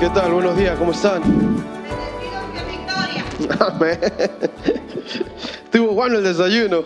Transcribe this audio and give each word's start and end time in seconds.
¿Qué 0.00 0.08
tal? 0.10 0.32
Buenos 0.32 0.56
días, 0.56 0.78
¿cómo 0.78 0.92
están? 0.92 1.20
Amén. 3.58 3.98
Estuvo 5.64 5.88
bueno 5.88 6.18
el 6.18 6.22
desayuno. 6.22 6.84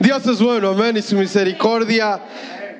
Dios 0.00 0.26
es 0.26 0.40
bueno, 0.40 0.70
amén, 0.70 0.96
y 0.96 1.02
su 1.02 1.14
misericordia 1.14 2.20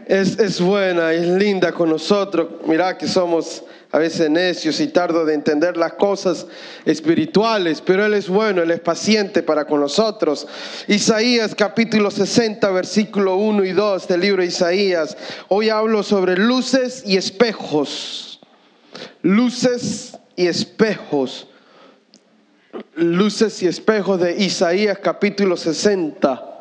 es, 0.06 0.38
es 0.38 0.58
buena, 0.58 1.12
es 1.12 1.26
linda 1.26 1.70
con 1.70 1.90
nosotros. 1.90 2.48
Mira 2.66 2.96
que 2.96 3.06
somos 3.06 3.62
a 3.90 3.98
veces 3.98 4.28
necios 4.28 4.80
y 4.80 4.88
tardo 4.88 5.24
de 5.24 5.34
entender 5.34 5.76
las 5.76 5.94
cosas 5.94 6.46
espirituales, 6.84 7.80
pero 7.80 8.04
Él 8.04 8.14
es 8.14 8.28
bueno, 8.28 8.62
Él 8.62 8.70
es 8.70 8.80
paciente 8.80 9.42
para 9.42 9.64
con 9.64 9.80
nosotros. 9.80 10.46
Isaías 10.88 11.54
capítulo 11.54 12.10
60, 12.10 12.70
versículo 12.70 13.36
1 13.36 13.64
y 13.64 13.72
2 13.72 14.08
del 14.08 14.20
libro 14.20 14.42
de 14.42 14.48
Isaías. 14.48 15.16
Hoy 15.48 15.70
hablo 15.70 16.02
sobre 16.02 16.36
luces 16.36 17.02
y 17.06 17.16
espejos. 17.16 18.40
Luces 19.22 20.18
y 20.36 20.46
espejos. 20.46 21.46
Luces 22.94 23.62
y 23.62 23.66
espejos 23.66 24.20
de 24.20 24.36
Isaías 24.36 24.98
capítulo 25.02 25.56
60 25.56 26.57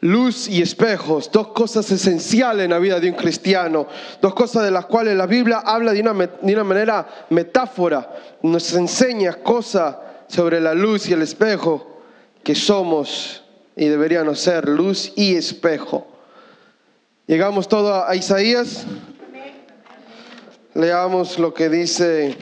luz 0.00 0.48
y 0.48 0.62
espejos, 0.62 1.30
dos 1.32 1.48
cosas 1.48 1.90
esenciales 1.90 2.64
en 2.64 2.70
la 2.70 2.78
vida 2.78 3.00
de 3.00 3.10
un 3.10 3.16
cristiano, 3.16 3.86
dos 4.20 4.34
cosas 4.34 4.64
de 4.64 4.70
las 4.70 4.86
cuales 4.86 5.16
la 5.16 5.26
Biblia 5.26 5.58
habla 5.64 5.92
de 5.92 6.00
una, 6.00 6.12
de 6.12 6.52
una 6.52 6.64
manera 6.64 7.06
metáfora, 7.30 8.14
nos 8.42 8.72
enseña 8.74 9.34
cosas 9.34 9.96
sobre 10.28 10.60
la 10.60 10.74
luz 10.74 11.08
y 11.08 11.12
el 11.12 11.22
espejo 11.22 12.00
que 12.42 12.54
somos 12.54 13.42
y 13.74 13.86
deberíamos 13.86 14.40
ser 14.40 14.68
luz 14.68 15.12
y 15.16 15.34
espejo. 15.34 16.06
Llegamos 17.26 17.68
todo 17.68 18.06
a 18.06 18.14
Isaías. 18.14 18.86
Leamos 20.74 21.38
lo 21.38 21.54
que 21.54 21.70
dice, 21.70 22.36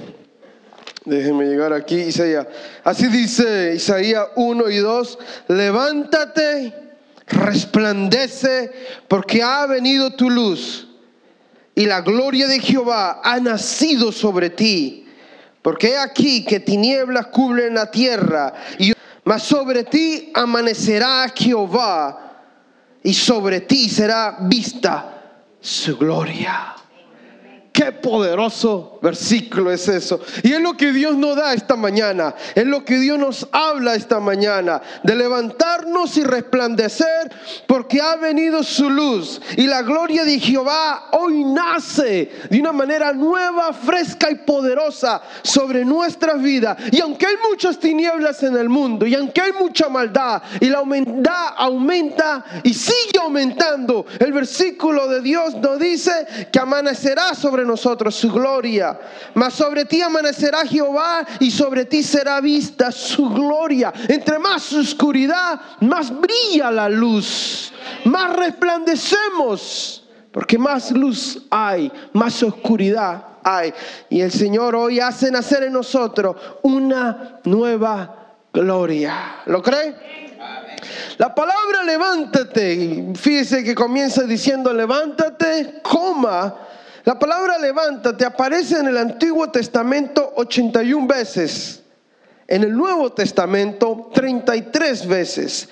déjenme 1.05 1.45
llegar 1.47 1.73
aquí, 1.73 1.95
Isaías. 1.95 2.47
Así 2.83 3.07
dice 3.07 3.75
Isaías 3.77 4.27
1 4.35 4.71
y 4.71 4.79
2, 4.79 5.19
levántate 5.49 6.84
resplandece 7.27 8.73
porque 9.09 9.43
ha 9.43 9.67
venido 9.67 10.15
tu 10.15 10.31
luz 10.31 10.87
y 11.75 11.87
la 11.87 12.01
gloria 12.03 12.47
de 12.47 12.61
Jehová 12.61 13.21
ha 13.23 13.41
nacido 13.41 14.13
sobre 14.13 14.51
ti. 14.51 15.07
Porque 15.63 15.89
he 15.89 15.99
aquí 15.99 16.45
que 16.45 16.61
tinieblas 16.61 17.29
cubren 17.29 17.75
la 17.75 17.91
tierra, 17.91 18.53
y, 18.79 18.93
mas 19.25 19.43
sobre 19.43 19.85
ti 19.85 20.31
amanecerá 20.35 21.33
Jehová 21.35 22.33
y 23.03 23.15
sobre 23.15 23.61
ti 23.63 23.89
será 23.89 24.37
vista 24.41 25.23
su 25.61 25.97
gloria. 25.97 26.75
Qué 27.75 27.91
poderoso 27.91 29.01
versículo 29.03 29.73
es 29.73 29.89
eso. 29.89 30.21
Y 30.45 30.53
es 30.53 30.61
lo 30.61 30.77
que 30.77 30.93
Dios 30.93 31.17
nos 31.17 31.35
da 31.35 31.55
esta 31.55 31.75
mañana. 31.75 32.33
Es 32.55 32.65
lo 32.65 32.85
que 32.85 33.01
Dios 33.01 33.19
nos 33.19 33.49
habla 33.51 33.97
esta 33.97 34.21
mañana. 34.21 34.81
De 35.03 35.17
levantarnos 35.17 36.17
y 36.17 36.23
resplandecer 36.23 37.33
porque 37.67 38.01
ha 38.01 38.15
venido 38.15 38.63
su 38.63 38.89
luz. 38.89 39.41
Y 39.57 39.67
la 39.67 39.83
gloria 39.83 40.25
de 40.25 40.39
Jehová 40.39 41.09
hoy 41.11 41.43
nace 41.43 42.31
de 42.49 42.61
una 42.61 42.71
manera 42.71 43.13
nueva, 43.13 43.73
fresca 43.73 44.31
y 44.31 44.37
poderosa 44.37 45.21
sobre 45.43 45.85
nuestras 45.85 46.41
vidas. 46.41 46.79
Y 46.93 47.01
aunque 47.01 47.27
hay 47.27 47.35
muchas 47.51 47.81
tinieblas 47.81 48.41
en 48.45 48.57
el 48.57 48.69
mundo, 48.69 49.05
y 49.05 49.17
aunque 49.17 49.41
hay 49.41 49.53
mucha 49.53 49.89
maldad, 49.89 50.43
y 50.61 50.67
la 50.67 50.81
humildad 50.81 51.55
aumenta 51.57 52.45
y 52.63 52.73
sigue 52.73 53.19
aumentando, 53.21 54.07
el 54.21 54.33
versículo 54.33 55.09
de 55.09 55.21
Dios 55.23 55.57
nos 55.57 55.81
dice 55.81 56.13
que 56.53 56.61
amanecerá 56.61 57.35
sobre 57.35 57.65
su 57.77 58.31
gloria. 58.31 58.99
Mas 59.35 59.55
sobre 59.55 59.85
ti 59.85 60.03
amanecerá 60.03 60.67
Jehová 60.67 61.27
y 61.41 61.51
sobre 61.51 61.85
ti 61.85 62.03
será 62.03 62.41
vista 62.41 62.91
su 62.93 63.29
gloria. 63.31 63.93
Entre 64.09 64.39
más 64.39 64.73
oscuridad, 64.73 65.61
más 65.81 66.11
brilla 66.11 66.71
la 66.71 66.89
luz, 66.89 67.73
más 68.05 68.35
resplandecemos. 68.37 70.01
Porque 70.33 70.59
más 70.59 70.91
luz 70.91 71.43
hay, 71.49 71.93
más 72.13 72.43
oscuridad 72.43 73.25
hay. 73.45 73.73
Y 74.11 74.21
el 74.21 74.33
Señor 74.33 74.75
hoy 74.75 74.99
hace 74.99 75.31
nacer 75.31 75.63
en 75.63 75.73
nosotros 75.73 76.35
una 76.63 77.39
nueva 77.45 78.35
gloria. 78.53 79.43
¿Lo 79.47 79.63
cree? 79.63 79.95
La 81.19 81.35
palabra 81.35 81.85
levántate, 81.85 83.13
fíjese 83.15 83.63
que 83.63 83.75
comienza 83.75 84.25
diciendo 84.25 84.73
levántate, 84.73 85.81
coma, 85.83 86.55
la 87.05 87.19
palabra 87.19 87.59
levántate 87.59 88.25
aparece 88.25 88.79
en 88.79 88.89
el 88.89 88.97
Antiguo 88.97 89.51
Testamento 89.51 90.33
81 90.37 91.07
veces, 91.07 91.83
en 92.47 92.65
el 92.65 92.73
Nuevo 92.73 93.13
Testamento 93.13 94.11
33 94.15 95.07
veces. 95.07 95.69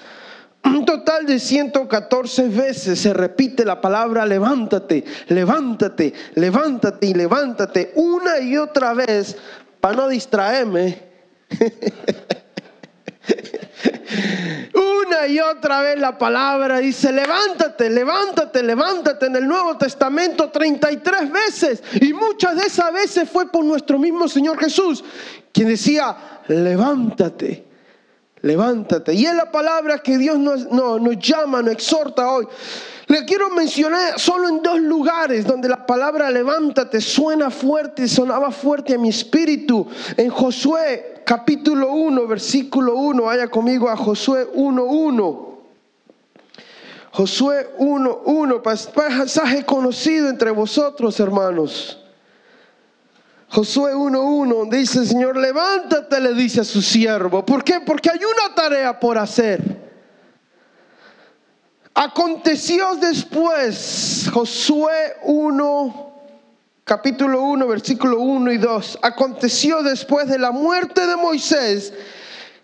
Un 0.65 0.85
total 0.85 1.27
de 1.27 1.39
114 1.41 2.49
veces 2.49 3.01
se 3.01 3.13
repite 3.13 3.65
la 3.65 3.81
palabra 3.81 4.27
levántate, 4.27 5.05
levántate, 5.29 6.13
levántate 6.35 7.07
y 7.07 7.15
levántate 7.15 7.93
una 7.97 8.39
y 8.39 8.57
otra 8.57 8.93
vez 8.93 9.37
para 9.81 9.97
no 9.97 10.09
distraerme. 10.09 11.03
Y 15.33 15.41
otra 15.41 15.81
vez 15.81 15.99
la 15.99 16.19
palabra 16.19 16.77
dice, 16.77 17.11
levántate, 17.11 17.89
levántate, 17.89 18.63
levántate 18.63 19.27
en 19.27 19.37
el 19.37 19.49
Nuevo 19.49 19.79
Testamento 19.79 20.51
33 20.51 21.33
veces. 21.33 21.83
Y 22.03 22.13
muchas 22.13 22.55
de 22.55 22.67
esas 22.67 22.93
veces 22.93 23.31
fue 23.31 23.51
por 23.51 23.65
nuestro 23.65 23.99
mismo 23.99 24.29
Señor 24.29 24.59
Jesús, 24.59 25.03
quien 25.51 25.69
decía, 25.69 26.15
levántate, 26.49 27.65
levántate. 28.43 29.15
Y 29.15 29.25
es 29.25 29.35
la 29.35 29.51
palabra 29.51 30.01
que 30.01 30.19
Dios 30.19 30.39
nos, 30.39 30.71
nos 30.71 31.19
llama, 31.19 31.63
nos 31.63 31.73
exhorta 31.73 32.31
hoy. 32.31 32.47
Le 33.07 33.25
quiero 33.25 33.49
mencionar 33.49 34.21
solo 34.21 34.51
en 34.51 34.63
dos 34.63 34.81
lugares 34.81 35.47
donde 35.47 35.67
la 35.67 35.87
palabra 35.87 36.31
levántate 36.31 37.01
suena 37.01 37.51
fuerte, 37.51 38.07
sonaba 38.07 38.51
fuerte 38.51 38.95
a 38.95 38.99
mi 38.99 39.09
espíritu. 39.09 39.89
En 40.15 40.29
Josué 40.29 41.12
capítulo 41.25 41.93
1, 41.93 42.27
versículo 42.27 42.97
1, 42.97 43.23
vaya 43.23 43.49
conmigo 43.49 43.89
a 43.89 43.97
Josué 43.97 44.49
1, 44.53 44.85
1. 44.85 45.53
Josué 47.13 47.69
1, 47.79 48.23
1, 48.25 48.63
pasaje 48.63 49.65
conocido 49.65 50.29
entre 50.29 50.51
vosotros, 50.51 51.21
hermanos. 51.21 51.99
Josué 53.49 53.95
1.1 53.95 54.71
dice 54.71 55.01
el 55.01 55.07
Señor, 55.07 55.37
levántate, 55.37 56.21
le 56.21 56.33
dice 56.33 56.63
a 56.63 56.65
su 56.65 56.81
siervo. 56.81 57.45
¿Por 57.45 57.63
qué? 57.63 57.81
Porque 57.81 58.09
hay 58.11 58.21
una 58.25 58.55
tarea 58.55 58.99
por 58.99 59.19
hacer. 59.19 59.83
Aconteció 61.93 62.95
después, 62.95 64.31
Josué 64.33 65.17
1, 65.25 66.12
capítulo 66.85 67.43
1, 67.43 67.67
versículo 67.67 68.21
1 68.21 68.53
y 68.53 68.59
2. 68.59 68.99
Aconteció 69.03 69.83
después 69.83 70.29
de 70.29 70.39
la 70.39 70.51
muerte 70.51 71.07
de 71.07 71.17
Moisés, 71.17 71.93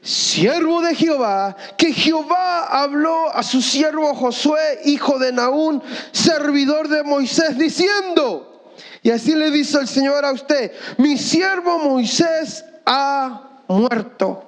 siervo 0.02 0.80
de 0.80 0.94
Jehová, 0.94 1.56
que 1.76 1.92
Jehová 1.92 2.64
habló 2.64 3.34
a 3.34 3.42
su 3.42 3.62
siervo 3.62 4.14
Josué, 4.14 4.80
hijo 4.84 5.18
de 5.18 5.32
Naún, 5.32 5.82
servidor 6.12 6.88
de 6.88 7.02
Moisés, 7.02 7.56
diciendo, 7.58 8.72
y 9.02 9.10
así 9.10 9.34
le 9.34 9.50
dice 9.50 9.78
el 9.78 9.88
Señor 9.88 10.24
a 10.24 10.32
usted, 10.32 10.72
mi 10.96 11.16
siervo 11.16 11.78
Moisés 11.78 12.64
ha 12.84 13.62
muerto. 13.68 14.44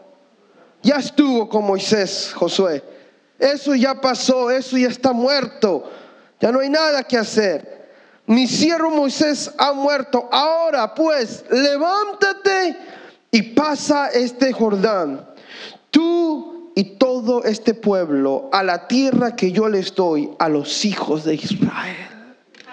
Ya 0.83 0.97
estuvo 0.97 1.49
con 1.49 1.65
Moisés, 1.67 2.33
Josué. 2.35 2.83
Eso 3.39 3.75
ya 3.75 4.01
pasó, 4.01 4.51
eso 4.51 4.77
ya 4.79 4.89
está 4.89 5.13
muerto. 5.13 5.91
Ya 6.41 6.51
no 6.51 6.61
hay 6.61 6.71
nada 6.71 7.03
que 7.03 7.19
hacer 7.19 7.80
mi 8.31 8.47
siervo 8.47 8.91
Moisés 8.91 9.51
ha 9.59 9.73
muerto. 9.73 10.29
Ahora 10.31 10.95
pues, 10.95 11.45
levántate 11.51 12.77
y 13.33 13.43
pasa 13.43 14.07
este 14.07 14.53
Jordán, 14.53 15.27
tú 15.91 16.71
y 16.77 16.97
todo 16.97 17.43
este 17.43 17.75
pueblo, 17.75 18.49
a 18.53 18.63
la 18.63 18.87
tierra 18.87 19.35
que 19.35 19.51
yo 19.51 19.69
les 19.69 19.93
doy 19.97 20.31
a 20.39 20.49
los 20.49 20.85
hijos 20.85 21.25
de 21.25 21.35
Israel. 21.35 21.97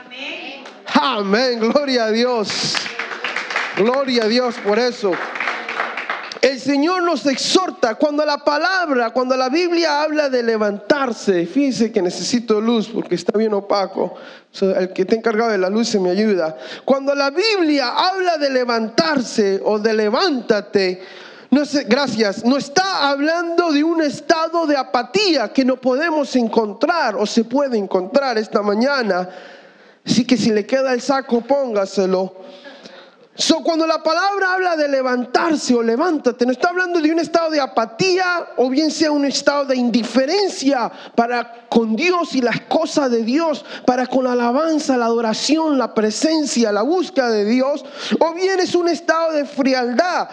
Amén. 0.05 0.63
Amén, 0.93 1.59
gloria 1.59 2.05
a 2.05 2.11
Dios. 2.11 2.75
Gloria 3.77 4.25
a 4.25 4.27
Dios 4.27 4.55
por 4.63 4.77
eso. 4.77 5.11
El 6.41 6.59
Señor 6.59 7.03
nos 7.03 7.25
exhorta 7.25 7.95
cuando 7.95 8.25
la 8.25 8.37
palabra, 8.37 9.11
cuando 9.11 9.35
la 9.35 9.49
Biblia 9.49 10.01
habla 10.01 10.29
de 10.29 10.43
levantarse. 10.43 11.45
Fíjense 11.45 11.91
que 11.91 12.01
necesito 12.01 12.61
luz 12.61 12.87
porque 12.87 13.15
está 13.15 13.37
bien 13.37 13.53
opaco. 13.53 14.15
el 14.61 14.93
que 14.93 15.03
está 15.03 15.15
encargado 15.15 15.51
de 15.51 15.57
la 15.57 15.69
luz 15.69 15.89
se 15.89 15.99
me 15.99 16.11
ayuda. 16.11 16.57
Cuando 16.85 17.15
la 17.15 17.31
Biblia 17.31 17.89
habla 17.89 18.37
de 18.37 18.49
levantarse 18.49 19.61
o 19.63 19.79
de 19.79 19.93
levántate, 19.93 21.01
no 21.49 21.63
gracias, 21.87 22.43
no 22.43 22.57
está 22.57 23.09
hablando 23.09 23.71
de 23.71 23.83
un 23.83 24.01
estado 24.01 24.67
de 24.67 24.75
apatía 24.75 25.53
que 25.53 25.63
no 25.63 25.77
podemos 25.77 26.35
encontrar 26.35 27.15
o 27.15 27.25
se 27.25 27.45
puede 27.45 27.77
encontrar 27.77 28.37
esta 28.37 28.61
mañana 28.61 29.29
Así 30.07 30.23
que 30.23 30.37
si 30.37 30.51
le 30.51 30.65
queda 30.65 30.93
el 30.93 31.01
saco, 31.01 31.41
póngaselo. 31.41 32.33
So, 33.39 33.61
cuando 33.61 33.85
la 33.85 34.01
palabra 34.01 34.53
habla 34.53 34.75
de 34.75 34.87
levantarse 34.87 35.75
o 35.75 35.83
levántate, 35.83 36.43
no 36.43 36.51
está 36.51 36.69
hablando 36.69 36.99
de 36.99 37.11
un 37.11 37.19
estado 37.19 37.51
de 37.51 37.59
apatía 37.59 38.47
o 38.57 38.67
bien 38.67 38.89
sea 38.89 39.11
un 39.11 39.25
estado 39.25 39.65
de 39.65 39.75
indiferencia 39.75 40.91
para 41.13 41.67
con 41.69 41.95
Dios 41.95 42.33
y 42.33 42.41
las 42.41 42.61
cosas 42.61 43.11
de 43.11 43.21
Dios, 43.21 43.63
para 43.85 44.07
con 44.07 44.23
la 44.23 44.31
alabanza, 44.31 44.97
la 44.97 45.05
adoración, 45.05 45.77
la 45.77 45.93
presencia, 45.93 46.71
la 46.71 46.81
búsqueda 46.81 47.29
de 47.29 47.45
Dios, 47.45 47.85
o 48.19 48.33
bien 48.33 48.59
es 48.59 48.73
un 48.73 48.89
estado 48.89 49.33
de 49.33 49.45
frialdad 49.45 50.29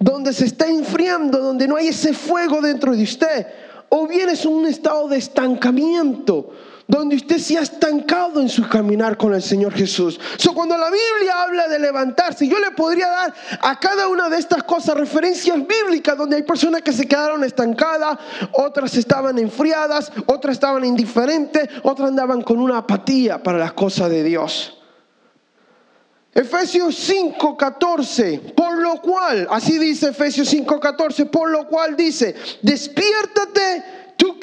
donde 0.00 0.32
se 0.32 0.46
está 0.46 0.66
enfriando, 0.66 1.38
donde 1.38 1.68
no 1.68 1.76
hay 1.76 1.88
ese 1.88 2.12
fuego 2.12 2.60
dentro 2.60 2.96
de 2.96 3.04
usted, 3.04 3.46
o 3.88 4.08
bien 4.08 4.30
es 4.30 4.44
un 4.44 4.66
estado 4.66 5.06
de 5.06 5.18
estancamiento 5.18 6.50
donde 6.88 7.16
usted 7.16 7.36
se 7.36 7.58
ha 7.58 7.60
estancado 7.60 8.40
en 8.40 8.48
su 8.48 8.66
caminar 8.66 9.18
con 9.18 9.34
el 9.34 9.42
Señor 9.42 9.74
Jesús. 9.74 10.18
So, 10.38 10.54
cuando 10.54 10.74
la 10.78 10.90
Biblia 10.90 11.42
habla 11.42 11.68
de 11.68 11.78
levantarse, 11.78 12.48
yo 12.48 12.58
le 12.58 12.70
podría 12.70 13.08
dar 13.08 13.34
a 13.60 13.78
cada 13.78 14.08
una 14.08 14.30
de 14.30 14.38
estas 14.38 14.62
cosas 14.62 14.96
referencias 14.96 15.58
bíblicas 15.58 16.16
donde 16.16 16.36
hay 16.36 16.42
personas 16.44 16.80
que 16.80 16.94
se 16.94 17.06
quedaron 17.06 17.44
estancadas, 17.44 18.18
otras 18.52 18.96
estaban 18.96 19.38
enfriadas, 19.38 20.10
otras 20.24 20.54
estaban 20.54 20.82
indiferentes, 20.82 21.68
otras 21.82 22.08
andaban 22.08 22.40
con 22.40 22.58
una 22.58 22.78
apatía 22.78 23.42
para 23.42 23.58
las 23.58 23.74
cosas 23.74 24.08
de 24.08 24.24
Dios. 24.24 24.78
Efesios 26.32 26.94
5:14, 26.94 28.54
por 28.54 28.78
lo 28.78 29.02
cual, 29.02 29.46
así 29.50 29.76
dice 29.76 30.08
Efesios 30.08 30.48
5:14, 30.48 31.26
por 31.26 31.50
lo 31.50 31.66
cual 31.66 31.96
dice, 31.96 32.34
despiértate 32.62 33.97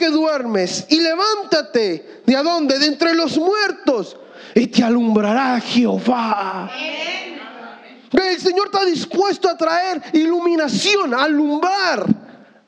que 0.05 0.11
duermes, 0.11 0.85
y 0.89 0.99
levántate. 0.99 2.21
¿De 2.25 2.35
dónde? 2.35 2.79
De 2.79 2.87
entre 2.87 3.13
los 3.13 3.37
muertos. 3.37 4.17
Y 4.53 4.67
te 4.67 4.83
alumbrará 4.83 5.59
Jehová. 5.59 6.69
El 8.11 8.39
Señor 8.39 8.67
está 8.67 8.85
dispuesto 8.85 9.49
a 9.49 9.57
traer 9.57 10.01
iluminación, 10.13 11.13
a 11.13 11.23
alumbrar 11.23 12.05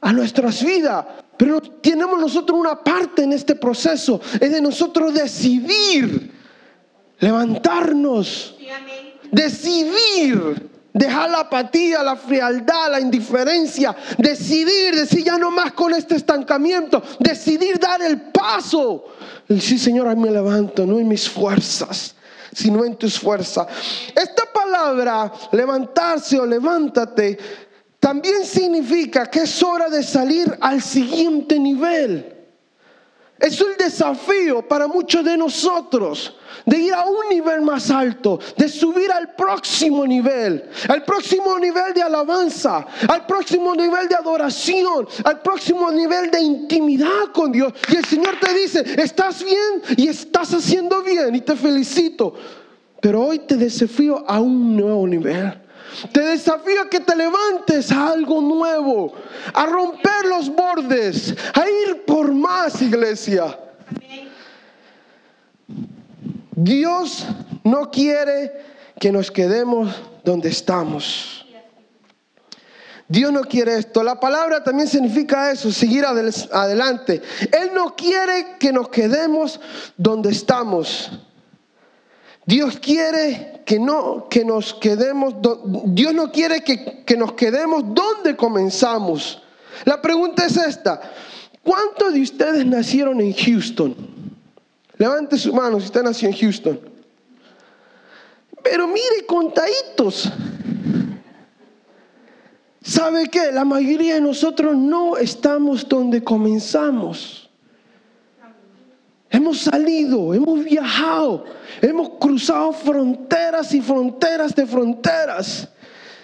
a 0.01 0.11
nuestras 0.13 0.63
vidas. 0.63 1.05
Pero 1.37 1.61
tenemos 1.61 2.19
nosotros 2.19 2.59
una 2.59 2.83
parte 2.83 3.23
en 3.23 3.33
este 3.33 3.55
proceso. 3.55 4.19
Es 4.39 4.51
de 4.51 4.61
nosotros 4.61 5.13
decidir 5.13 6.33
levantarnos. 7.19 8.55
Decidir 9.31 10.69
dejar 10.97 11.29
la 11.29 11.39
apatía, 11.41 12.03
la 12.03 12.15
frialdad, 12.15 12.91
la 12.91 12.99
indiferencia, 12.99 13.95
decidir, 14.17 14.95
decir 14.95 15.23
ya 15.23 15.38
no 15.38 15.51
más 15.51 15.73
con 15.73 15.94
este 15.94 16.15
estancamiento, 16.15 17.01
decidir 17.19 17.79
dar 17.79 18.01
el 18.01 18.21
paso. 18.31 19.05
Sí, 19.47 19.77
Señor, 19.77 20.15
me 20.15 20.31
levanto, 20.31 20.85
no 20.85 20.99
en 20.99 21.07
mis 21.07 21.29
fuerzas, 21.29 22.15
sino 22.53 22.83
en 22.83 22.95
tus 22.95 23.19
fuerzas. 23.19 23.67
Esta 24.15 24.44
palabra, 24.51 25.31
levantarse 25.51 26.39
o 26.39 26.45
levántate, 26.45 27.38
también 27.99 28.45
significa 28.45 29.25
que 29.27 29.41
es 29.41 29.63
hora 29.63 29.89
de 29.89 30.03
salir 30.03 30.57
al 30.61 30.81
siguiente 30.81 31.59
nivel. 31.59 32.36
Es 33.39 33.61
un 33.61 33.77
desafío 33.77 34.67
para 34.67 34.87
muchos 34.87 35.23
de 35.23 35.37
nosotros 35.37 36.35
de 36.65 36.77
ir 36.79 36.93
a 36.93 37.05
un 37.05 37.29
nivel 37.29 37.61
más 37.61 37.89
alto, 37.91 38.39
de 38.57 38.67
subir 38.67 39.11
al 39.11 39.35
próximo 39.35 40.05
nivel, 40.05 40.69
al 40.89 41.03
próximo 41.03 41.57
nivel 41.59 41.93
de 41.93 42.01
alabanza, 42.01 42.85
al 43.07 43.25
próximo 43.25 43.75
nivel 43.75 44.07
de 44.09 44.15
adoración, 44.15 45.07
al 45.23 45.41
próximo 45.41 45.91
nivel 45.91 46.31
de 46.31 46.41
intimidad 46.41 47.31
con 47.33 47.51
Dios. 47.51 47.73
Y 47.89 47.95
el 47.95 48.05
Señor 48.05 48.37
te 48.39 48.53
dice, 48.53 48.83
estás 49.01 49.43
bien 49.43 49.81
y 49.95 50.07
estás 50.07 50.53
haciendo 50.53 51.03
bien 51.03 51.35
y 51.35 51.41
te 51.41 51.55
felicito. 51.55 52.33
Pero 52.99 53.23
hoy 53.23 53.39
te 53.39 53.55
desafío 53.55 54.25
a 54.27 54.39
un 54.39 54.75
nuevo 54.75 55.07
nivel. 55.07 55.66
Te 56.11 56.21
desafío 56.21 56.89
que 56.89 56.99
te 56.99 57.15
levantes 57.15 57.91
a 57.91 58.09
algo 58.09 58.41
nuevo, 58.41 59.13
a 59.53 59.65
romper 59.65 60.25
los 60.25 60.49
bordes, 60.49 61.35
a 61.53 61.67
ir 61.67 62.05
por 62.05 62.31
más, 62.31 62.81
iglesia. 62.81 63.57
Dios 66.51 67.25
no 67.63 67.91
quiere 67.91 68.51
que 68.99 69.11
nos 69.11 69.31
quedemos 69.31 69.95
donde 70.23 70.49
estamos. 70.49 71.45
Dios 73.07 73.31
no 73.31 73.41
quiere 73.41 73.77
esto. 73.77 74.03
La 74.03 74.19
palabra 74.19 74.63
también 74.63 74.87
significa 74.87 75.51
eso, 75.51 75.71
seguir 75.71 76.05
adelante. 76.05 77.21
Él 77.51 77.71
no 77.73 77.95
quiere 77.95 78.57
que 78.59 78.73
nos 78.73 78.89
quedemos 78.89 79.59
donde 79.95 80.31
estamos. 80.31 81.11
Dios 82.47 82.79
quiere 82.79 83.61
que 83.65 83.77
no 83.77 84.29
que 84.29 84.45
nos 84.45 84.73
quedemos 84.73 85.35
Dios 85.88 86.13
no 86.13 86.31
quiere 86.31 86.61
que, 86.61 87.03
que 87.03 87.17
nos 87.17 87.33
quedemos 87.33 87.83
donde 87.94 88.38
comenzamos. 88.38 89.44
La 89.83 90.01
pregunta 90.01 90.45
es 90.45 90.55
esta: 90.55 91.01
¿Cuántos 91.61 92.13
de 92.13 92.21
ustedes 92.21 92.65
nacieron 92.65 93.19
en 93.19 93.33
Houston? 93.33 93.94
Levante 94.97 95.38
su 95.38 95.53
mano 95.53 95.77
si 95.81 95.88
usted 95.88 96.01
nació 96.01 96.29
en 96.29 96.35
Houston. 96.38 96.79
Pero 98.63 98.88
mire, 98.88 99.25
contaditos. 99.27 100.31
¿Sabe 102.81 103.27
qué? 103.27 103.51
La 103.51 103.65
mayoría 103.65 104.15
de 104.15 104.21
nosotros 104.21 104.77
no 104.77 105.17
estamos 105.17 105.88
donde 105.88 106.23
comenzamos. 106.23 107.46
Hemos 109.29 109.59
salido, 109.59 110.33
hemos 110.33 110.63
viajado, 110.63 111.45
hemos 111.81 112.12
cruzado 112.19 112.71
fronteras 112.71 113.74
y 113.74 113.81
fronteras 113.81 114.56
de 114.56 114.65
fronteras. 114.65 115.68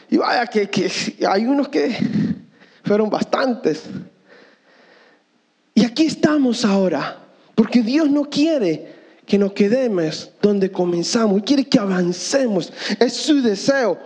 Y 0.09 0.17
vaya 0.17 0.45
que, 0.47 0.69
hay 1.27 1.45
unos 1.45 1.67
que 1.67 1.95
fueron 2.83 3.09
bastantes. 3.09 3.83
Y 5.75 5.83
aquí 5.83 6.05
estamos 6.05 6.63
ahora, 6.63 7.17
porque 7.55 7.81
Dios 7.81 8.09
no 8.09 8.29
quiere 8.29 8.93
que 9.25 9.37
nos 9.37 9.53
quedemos 9.53 10.31
donde 10.41 10.71
comenzamos, 10.71 11.41
quiere 11.43 11.67
que 11.67 11.79
avancemos. 11.79 12.71
Es 12.99 13.13
su 13.13 13.41
deseo. 13.41 13.97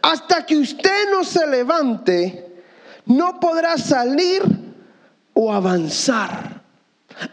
Hasta 0.00 0.46
que 0.46 0.56
usted 0.56 1.10
no 1.10 1.24
se 1.24 1.46
levante, 1.46 2.46
no 3.04 3.38
podrá 3.38 3.76
salir 3.76 4.42
o 5.34 5.52
avanzar. 5.52 6.55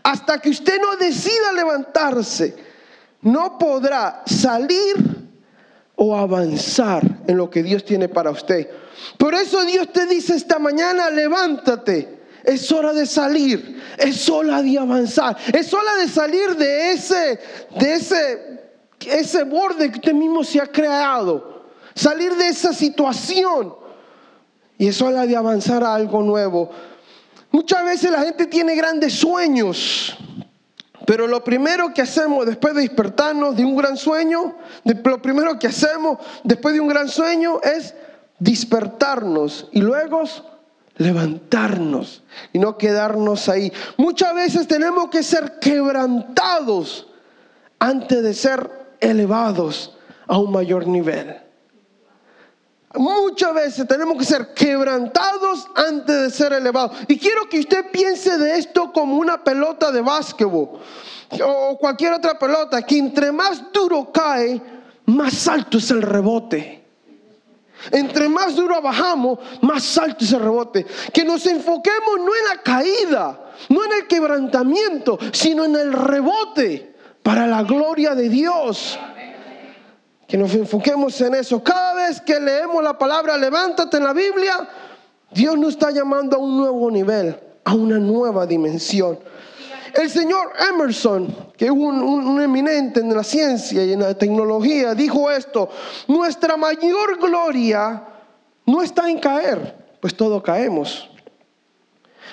Hasta 0.03 0.39
que 0.39 0.49
usted 0.49 0.79
no 0.81 0.95
decida 0.95 1.51
levantarse, 1.53 2.55
no 3.21 3.57
podrá 3.57 4.23
salir 4.25 4.95
o 5.95 6.15
avanzar 6.15 7.01
en 7.27 7.37
lo 7.37 7.49
que 7.49 7.63
Dios 7.63 7.83
tiene 7.83 8.09
para 8.09 8.31
usted. 8.31 8.69
Por 9.17 9.33
eso 9.35 9.63
Dios 9.65 9.91
te 9.91 10.05
dice 10.05 10.35
esta 10.35 10.59
mañana, 10.59 11.09
levántate. 11.09 12.21
Es 12.43 12.69
hora 12.73 12.91
de 12.91 13.05
salir, 13.05 13.81
es 13.97 14.27
hora 14.29 14.61
de 14.61 14.77
avanzar, 14.77 15.37
es 15.53 15.73
hora 15.73 15.95
de 15.95 16.09
salir 16.09 16.57
de 16.57 16.91
ese, 16.91 17.39
de 17.79 17.93
ese, 17.93 18.61
ese 18.99 19.43
borde 19.45 19.89
que 19.89 19.99
usted 19.99 20.13
mismo 20.13 20.43
se 20.43 20.59
ha 20.59 20.65
creado, 20.65 21.63
salir 21.95 22.35
de 22.35 22.49
esa 22.49 22.73
situación. 22.73 23.73
Y 24.77 24.87
es 24.87 25.01
hora 25.01 25.25
de 25.25 25.37
avanzar 25.37 25.85
a 25.85 25.95
algo 25.95 26.21
nuevo. 26.21 26.69
Muchas 27.53 27.85
veces 27.85 28.09
la 28.09 28.23
gente 28.23 28.47
tiene 28.47 28.75
grandes 28.75 29.13
sueños, 29.13 30.17
pero 31.05 31.27
lo 31.27 31.43
primero 31.43 31.93
que 31.93 32.01
hacemos 32.01 32.47
después 32.47 32.73
de 32.73 32.81
despertarnos 32.81 33.55
de 33.55 33.63
un 33.63 33.77
gran 33.77 33.95
sueño, 33.95 34.55
lo 34.83 35.21
primero 35.21 35.59
que 35.59 35.67
hacemos 35.67 36.17
después 36.43 36.73
de 36.73 36.81
un 36.81 36.87
gran 36.87 37.07
sueño 37.07 37.61
es 37.61 37.93
despertarnos 38.39 39.69
y 39.71 39.81
luego 39.81 40.23
levantarnos 40.97 42.23
y 42.53 42.57
no 42.57 42.75
quedarnos 42.75 43.47
ahí. 43.47 43.71
Muchas 43.97 44.33
veces 44.33 44.67
tenemos 44.67 45.09
que 45.09 45.21
ser 45.21 45.59
quebrantados 45.59 47.07
antes 47.77 48.23
de 48.23 48.33
ser 48.33 48.67
elevados 48.99 49.95
a 50.25 50.39
un 50.39 50.51
mayor 50.51 50.87
nivel. 50.87 51.42
Muchas 52.95 53.53
veces 53.55 53.87
tenemos 53.87 54.17
que 54.17 54.25
ser 54.25 54.53
quebrantados 54.53 55.67
antes 55.75 56.21
de 56.21 56.29
ser 56.29 56.53
elevados. 56.53 56.95
Y 57.07 57.17
quiero 57.17 57.49
que 57.49 57.59
usted 57.59 57.89
piense 57.91 58.37
de 58.37 58.57
esto 58.57 58.91
como 58.91 59.17
una 59.17 59.43
pelota 59.43 59.91
de 59.91 60.01
básquetbol 60.01 60.79
o 61.41 61.77
cualquier 61.79 62.13
otra 62.13 62.37
pelota, 62.37 62.83
que 62.83 62.97
entre 62.97 63.31
más 63.31 63.71
duro 63.71 64.11
cae, 64.11 64.61
más 65.05 65.47
alto 65.47 65.79
es 65.79 65.89
el 65.89 66.01
rebote. 66.01 66.83
Entre 67.91 68.29
más 68.29 68.55
duro 68.55 68.81
bajamos, 68.81 69.39
más 69.61 69.97
alto 69.97 70.23
es 70.23 70.31
el 70.31 70.41
rebote. 70.41 70.85
Que 71.11 71.25
nos 71.25 71.45
enfoquemos 71.47 72.19
no 72.19 72.35
en 72.35 72.45
la 72.55 72.61
caída, 72.61 73.53
no 73.69 73.83
en 73.85 73.93
el 73.93 74.07
quebrantamiento, 74.07 75.17
sino 75.31 75.65
en 75.65 75.75
el 75.75 75.91
rebote 75.91 76.95
para 77.23 77.47
la 77.47 77.63
gloria 77.63 78.15
de 78.15 78.29
Dios 78.29 78.99
que 80.33 80.37
nos 80.39 80.55
enfoquemos 80.55 81.21
en 81.21 81.35
eso. 81.35 81.63
Cada 81.63 81.93
vez 81.93 82.19
que 82.19 82.39
leemos 82.39 82.83
la 82.83 82.97
palabra 82.97 83.37
levántate 83.37 83.97
en 83.97 84.03
la 84.03 84.13
Biblia, 84.13 84.67
Dios 85.29 85.55
nos 85.59 85.73
está 85.73 85.91
llamando 85.91 86.37
a 86.37 86.39
un 86.39 86.57
nuevo 86.57 86.89
nivel, 86.89 87.39
a 87.63 87.75
una 87.75 87.99
nueva 87.99 88.47
dimensión. 88.47 89.19
El 89.93 90.09
señor 90.09 90.53
Emerson, 90.71 91.51
que 91.55 91.65
es 91.65 91.71
un, 91.71 92.41
eminente 92.41 92.99
en 92.99 93.15
la 93.15 93.23
ciencia 93.23 93.83
y 93.83 93.93
en 93.93 93.99
la 93.99 94.15
tecnología, 94.15 94.95
dijo 94.95 95.29
esto, 95.29 95.69
nuestra 96.07 96.57
mayor 96.57 97.19
gloria 97.19 98.03
no 98.65 98.81
está 98.81 99.07
en 99.11 99.19
caer, 99.19 99.75
pues 100.01 100.17
todos 100.17 100.41
caemos. 100.41 101.11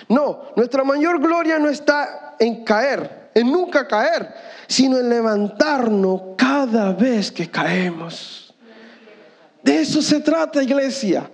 No, 0.08 0.44
nuestra 0.56 0.84
mayor 0.84 1.20
gloria 1.20 1.58
no 1.58 1.68
está 1.68 2.34
en 2.38 2.64
caer, 2.64 3.19
en 3.34 3.50
nunca 3.50 3.86
caer, 3.86 4.34
sino 4.66 4.98
en 4.98 5.08
levantarnos 5.08 6.22
cada 6.36 6.92
vez 6.92 7.30
que 7.30 7.50
caemos. 7.50 8.54
De 9.62 9.80
eso 9.80 10.00
se 10.00 10.20
trata, 10.20 10.62
iglesia 10.62 11.30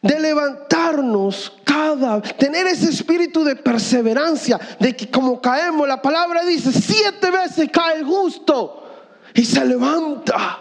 de 0.00 0.20
levantarnos 0.20 1.52
cada, 1.64 2.20
tener 2.22 2.66
ese 2.66 2.90
espíritu 2.90 3.42
de 3.42 3.56
perseverancia, 3.56 4.58
de 4.78 4.94
que 4.94 5.10
como 5.10 5.40
caemos, 5.40 5.88
la 5.88 6.00
palabra 6.00 6.44
dice, 6.44 6.72
siete 6.72 7.30
veces 7.30 7.68
cae 7.72 7.98
el 7.98 8.04
justo 8.04 8.84
y 9.34 9.44
se 9.44 9.64
levanta. 9.64 10.60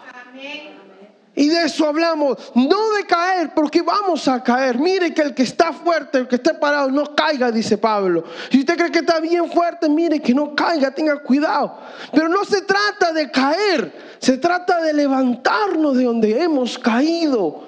Y 1.38 1.50
de 1.50 1.66
eso 1.66 1.86
hablamos, 1.86 2.52
no 2.56 2.94
de 2.94 3.06
caer, 3.06 3.54
porque 3.54 3.84
vamos 3.84 4.28
a 4.28 4.42
caer. 4.42 4.80
Mire 4.80 5.14
que 5.14 5.22
el 5.22 5.36
que 5.36 5.44
está 5.44 5.72
fuerte, 5.72 6.18
el 6.18 6.28
que 6.28 6.38
esté 6.38 6.56
parado, 6.56 6.90
no 6.90 7.14
caiga, 7.14 7.52
dice 7.52 7.78
Pablo. 7.78 8.24
Si 8.50 8.62
usted 8.62 8.76
cree 8.76 8.92
que 8.92 9.00
está 9.00 9.20
bien 9.20 9.48
fuerte, 9.52 9.88
mire 9.88 10.20
que 10.20 10.34
no 10.34 10.56
caiga, 10.56 10.90
tenga 10.90 11.22
cuidado. 11.22 11.78
Pero 12.12 12.28
no 12.28 12.44
se 12.44 12.64
trata 12.64 13.14
de 13.14 13.30
caer, 13.30 14.18
se 14.18 14.40
trata 14.40 14.82
de 14.82 14.94
levantarnos 14.94 15.96
de 15.96 16.06
donde 16.06 16.42
hemos 16.42 16.76
caído. 16.80 17.66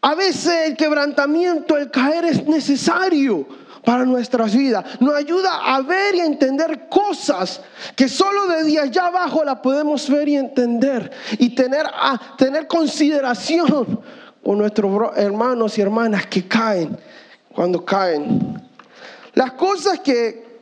A 0.00 0.14
veces 0.14 0.68
el 0.68 0.76
quebrantamiento, 0.76 1.76
el 1.76 1.90
caer 1.90 2.26
es 2.26 2.46
necesario 2.46 3.44
para 3.84 4.04
nuestras 4.04 4.54
vidas. 4.54 4.84
Nos 5.00 5.14
ayuda 5.14 5.74
a 5.74 5.80
ver 5.82 6.14
y 6.14 6.20
a 6.20 6.26
entender 6.26 6.88
cosas 6.88 7.60
que 7.96 8.08
solo 8.08 8.46
de 8.46 8.78
allá 8.78 9.06
abajo 9.06 9.44
la 9.44 9.60
podemos 9.60 10.08
ver 10.08 10.28
y 10.28 10.36
entender 10.36 11.10
y 11.38 11.54
tener, 11.54 11.86
tener 12.38 12.66
consideración 12.66 14.00
con 14.44 14.58
nuestros 14.58 15.16
hermanos 15.16 15.76
y 15.78 15.80
hermanas 15.80 16.26
que 16.26 16.46
caen 16.46 16.96
cuando 17.54 17.84
caen. 17.84 18.60
Las 19.34 19.52
cosas 19.52 20.00
que 20.00 20.52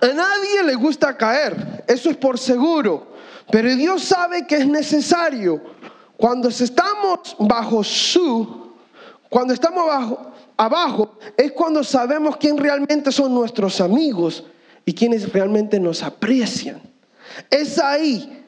a 0.00 0.06
nadie 0.06 0.62
le 0.64 0.74
gusta 0.74 1.16
caer, 1.16 1.84
eso 1.86 2.10
es 2.10 2.16
por 2.16 2.38
seguro, 2.38 3.08
pero 3.50 3.74
Dios 3.74 4.04
sabe 4.04 4.46
que 4.46 4.56
es 4.56 4.66
necesario 4.66 5.60
cuando 6.16 6.48
estamos 6.48 7.36
bajo 7.38 7.82
su, 7.82 8.72
cuando 9.28 9.52
estamos 9.52 9.86
bajo, 9.86 10.29
abajo, 10.60 11.16
es 11.38 11.52
cuando 11.52 11.82
sabemos 11.82 12.36
quién 12.36 12.58
realmente 12.58 13.10
son 13.10 13.34
nuestros 13.34 13.80
amigos 13.80 14.44
y 14.84 14.92
quienes 14.92 15.32
realmente 15.32 15.80
nos 15.80 16.02
aprecian. 16.02 16.82
Es 17.48 17.78
ahí. 17.78 18.44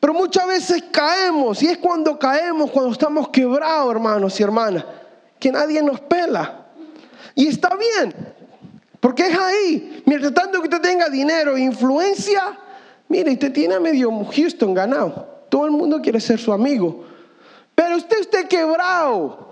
Pero 0.00 0.14
muchas 0.14 0.46
veces 0.46 0.84
caemos 0.90 1.62
y 1.62 1.66
es 1.66 1.76
cuando 1.76 2.18
caemos, 2.18 2.70
cuando 2.70 2.92
estamos 2.92 3.28
quebrados, 3.28 3.90
hermanos 3.90 4.40
y 4.40 4.42
hermanas, 4.42 4.86
que 5.38 5.52
nadie 5.52 5.82
nos 5.82 6.00
pela. 6.00 6.66
Y 7.34 7.48
está 7.48 7.76
bien, 7.76 8.14
porque 8.98 9.26
es 9.26 9.38
ahí. 9.38 10.02
Mientras 10.06 10.32
tanto 10.32 10.62
que 10.62 10.68
usted 10.68 10.80
tenga 10.80 11.10
dinero 11.10 11.56
e 11.56 11.60
influencia, 11.60 12.58
mire, 13.08 13.32
usted 13.32 13.52
tiene 13.52 13.74
a 13.74 13.80
medio 13.80 14.10
Houston 14.24 14.72
ganado. 14.72 15.28
Todo 15.50 15.66
el 15.66 15.72
mundo 15.72 16.00
quiere 16.00 16.20
ser 16.20 16.38
su 16.38 16.54
amigo. 16.54 17.04
Pero 17.74 17.98
usted 17.98 18.20
esté 18.20 18.48
quebrado 18.48 19.50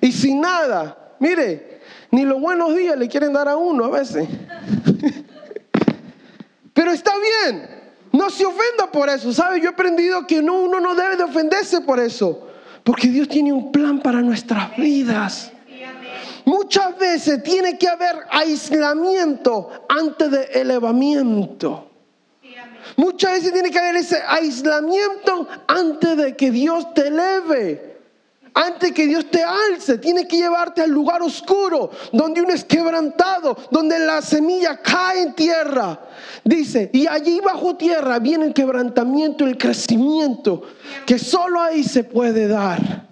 y 0.00 0.10
sin 0.12 0.40
nada. 0.40 0.96
Mire, 1.20 1.80
ni 2.10 2.24
los 2.24 2.40
buenos 2.40 2.74
días 2.74 2.98
le 2.98 3.06
quieren 3.06 3.32
dar 3.32 3.48
a 3.48 3.56
uno 3.56 3.84
a 3.84 3.90
veces. 3.90 4.26
Pero 6.74 6.90
está 6.90 7.12
bien. 7.18 7.68
No 8.10 8.30
se 8.30 8.44
ofenda 8.44 8.90
por 8.90 9.08
eso. 9.08 9.32
¿Sabe? 9.32 9.60
Yo 9.60 9.66
he 9.66 9.72
aprendido 9.72 10.26
que 10.26 10.42
no, 10.42 10.60
uno 10.60 10.80
no 10.80 10.94
debe 10.94 11.16
de 11.16 11.24
ofenderse 11.24 11.82
por 11.82 12.00
eso. 12.00 12.48
Porque 12.82 13.08
Dios 13.08 13.28
tiene 13.28 13.52
un 13.52 13.70
plan 13.70 14.00
para 14.00 14.22
nuestras 14.22 14.74
vidas. 14.76 15.52
Muchas 16.46 16.98
veces 16.98 17.42
tiene 17.42 17.76
que 17.76 17.86
haber 17.86 18.16
aislamiento 18.30 19.68
antes 19.88 20.30
de 20.30 20.44
elevamiento. 20.54 21.90
Muchas 22.96 23.32
veces 23.32 23.52
tiene 23.52 23.70
que 23.70 23.78
haber 23.78 23.96
ese 23.96 24.22
aislamiento 24.26 25.46
antes 25.68 26.16
de 26.16 26.34
que 26.34 26.50
Dios 26.50 26.94
te 26.94 27.08
eleve. 27.08 27.89
Antes 28.54 28.92
que 28.92 29.06
Dios 29.06 29.30
te 29.30 29.42
alce, 29.42 29.98
tiene 29.98 30.26
que 30.26 30.36
llevarte 30.36 30.82
al 30.82 30.90
lugar 30.90 31.22
oscuro, 31.22 31.90
donde 32.12 32.42
uno 32.42 32.52
es 32.52 32.64
quebrantado, 32.64 33.56
donde 33.70 33.98
la 33.98 34.20
semilla 34.22 34.76
cae 34.78 35.22
en 35.22 35.34
tierra. 35.34 36.00
Dice, 36.44 36.90
y 36.92 37.06
allí 37.06 37.40
bajo 37.40 37.76
tierra 37.76 38.18
viene 38.18 38.46
el 38.46 38.54
quebrantamiento, 38.54 39.44
el 39.44 39.56
crecimiento, 39.56 40.62
que 41.06 41.18
solo 41.18 41.60
ahí 41.60 41.84
se 41.84 42.02
puede 42.04 42.48
dar. 42.48 43.08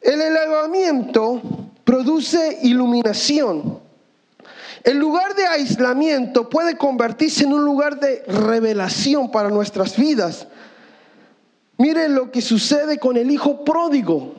El 0.00 0.20
elevamiento 0.20 1.42
produce 1.84 2.58
iluminación. 2.62 3.80
El 4.82 4.96
lugar 4.96 5.34
de 5.34 5.46
aislamiento 5.46 6.48
puede 6.48 6.76
convertirse 6.76 7.44
en 7.44 7.52
un 7.52 7.64
lugar 7.64 8.00
de 8.00 8.22
revelación 8.26 9.30
para 9.30 9.50
nuestras 9.50 9.96
vidas. 9.96 10.46
Miren 11.80 12.14
lo 12.14 12.30
que 12.30 12.42
sucede 12.42 12.98
con 12.98 13.16
el 13.16 13.30
hijo 13.30 13.64
pródigo. 13.64 14.34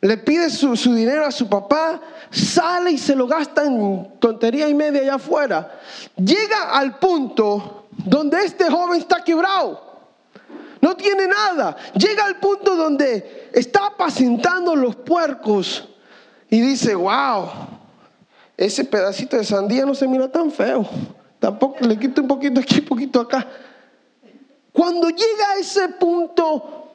Le 0.00 0.16
pide 0.16 0.50
su, 0.50 0.74
dinero 0.92 1.24
a 1.24 1.30
su 1.30 1.48
papá, 1.48 2.00
sale 2.32 2.90
y 2.90 2.98
se 2.98 3.14
lo 3.14 3.28
gasta 3.28 3.64
en 3.64 4.18
tontería 4.18 4.68
y 4.68 4.74
media 4.74 5.02
allá 5.02 5.14
afuera. 5.14 5.78
Llega 6.16 6.72
al 6.72 6.98
punto 6.98 7.86
donde 8.04 8.44
este 8.44 8.68
joven 8.68 8.98
está 8.98 9.22
quebrado. 9.22 10.00
No 10.80 10.96
tiene 10.96 11.28
nada. 11.28 11.76
Llega 11.94 12.24
al 12.24 12.40
punto 12.40 12.74
donde 12.74 13.50
está 13.52 13.86
apacentando 13.86 14.74
los 14.74 14.96
puercos 14.96 15.88
y 16.50 16.60
dice, 16.60 16.96
wow, 16.96 17.50
ese 18.56 18.84
pedacito 18.84 19.36
de 19.36 19.44
sandía 19.44 19.86
no 19.86 19.94
se 19.94 20.08
mira 20.08 20.26
tan 20.26 20.50
feo. 20.50 20.84
Tampoco 21.38 21.76
le 21.86 21.96
quito 21.96 22.20
un 22.20 22.26
poquito 22.26 22.58
aquí, 22.58 22.80
un 22.80 22.86
poquito 22.86 23.20
acá. 23.20 23.46
Cuando 24.78 25.08
llega 25.08 25.50
a 25.56 25.58
ese 25.58 25.88
punto 25.88 26.92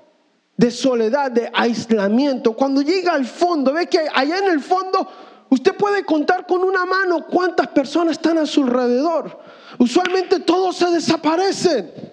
de 0.56 0.72
soledad, 0.72 1.30
de 1.32 1.52
aislamiento, 1.54 2.54
cuando 2.54 2.82
llega 2.82 3.12
al 3.12 3.26
fondo, 3.26 3.74
ve 3.74 3.88
que 3.88 4.08
allá 4.14 4.38
en 4.38 4.46
el 4.46 4.62
fondo 4.62 5.06
usted 5.50 5.76
puede 5.76 6.06
contar 6.06 6.48
con 6.48 6.64
una 6.64 6.86
mano 6.86 7.28
cuántas 7.28 7.68
personas 7.68 8.14
están 8.14 8.38
a 8.38 8.46
su 8.46 8.64
alrededor. 8.64 9.38
Usualmente 9.80 10.40
todos 10.40 10.78
se 10.78 10.92
desaparecen. 10.92 12.13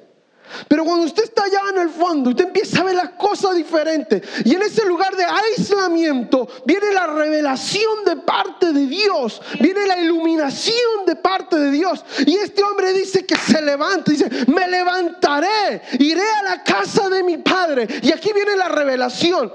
Pero 0.68 0.84
cuando 0.84 1.06
usted 1.06 1.24
está 1.24 1.44
allá 1.44 1.60
en 1.70 1.78
el 1.78 1.90
fondo, 1.90 2.30
usted 2.30 2.46
empieza 2.46 2.80
a 2.80 2.84
ver 2.84 2.94
las 2.94 3.10
cosas 3.10 3.54
diferentes. 3.54 4.22
Y 4.44 4.54
en 4.54 4.62
ese 4.62 4.84
lugar 4.84 5.16
de 5.16 5.24
aislamiento 5.24 6.48
viene 6.64 6.92
la 6.92 7.06
revelación 7.06 8.04
de 8.04 8.16
parte 8.16 8.72
de 8.72 8.86
Dios. 8.86 9.40
Viene 9.60 9.86
la 9.86 9.98
iluminación 9.98 11.06
de 11.06 11.16
parte 11.16 11.58
de 11.58 11.70
Dios. 11.70 12.04
Y 12.26 12.36
este 12.36 12.62
hombre 12.62 12.92
dice 12.92 13.24
que 13.24 13.36
se 13.36 13.60
levanta. 13.62 14.10
Dice, 14.10 14.28
me 14.46 14.68
levantaré. 14.68 15.82
Iré 15.98 16.22
a 16.40 16.42
la 16.42 16.62
casa 16.62 17.08
de 17.08 17.22
mi 17.22 17.38
padre. 17.38 17.86
Y 18.02 18.12
aquí 18.12 18.32
viene 18.34 18.56
la 18.56 18.68
revelación. 18.68 19.52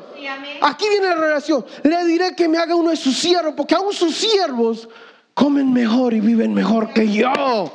Aquí 0.61 0.87
viene 0.89 1.07
la 1.07 1.15
revelación. 1.15 1.65
Le 1.83 2.05
diré 2.05 2.35
que 2.35 2.47
me 2.47 2.57
haga 2.57 2.75
uno 2.75 2.89
de 2.89 2.97
sus 2.97 3.17
siervos. 3.17 3.53
Porque 3.55 3.75
aún 3.75 3.93
sus 3.93 4.15
siervos 4.15 4.87
comen 5.33 5.71
mejor 5.71 6.13
y 6.13 6.21
viven 6.21 6.53
mejor 6.53 6.93
que 6.93 7.11
yo. 7.11 7.71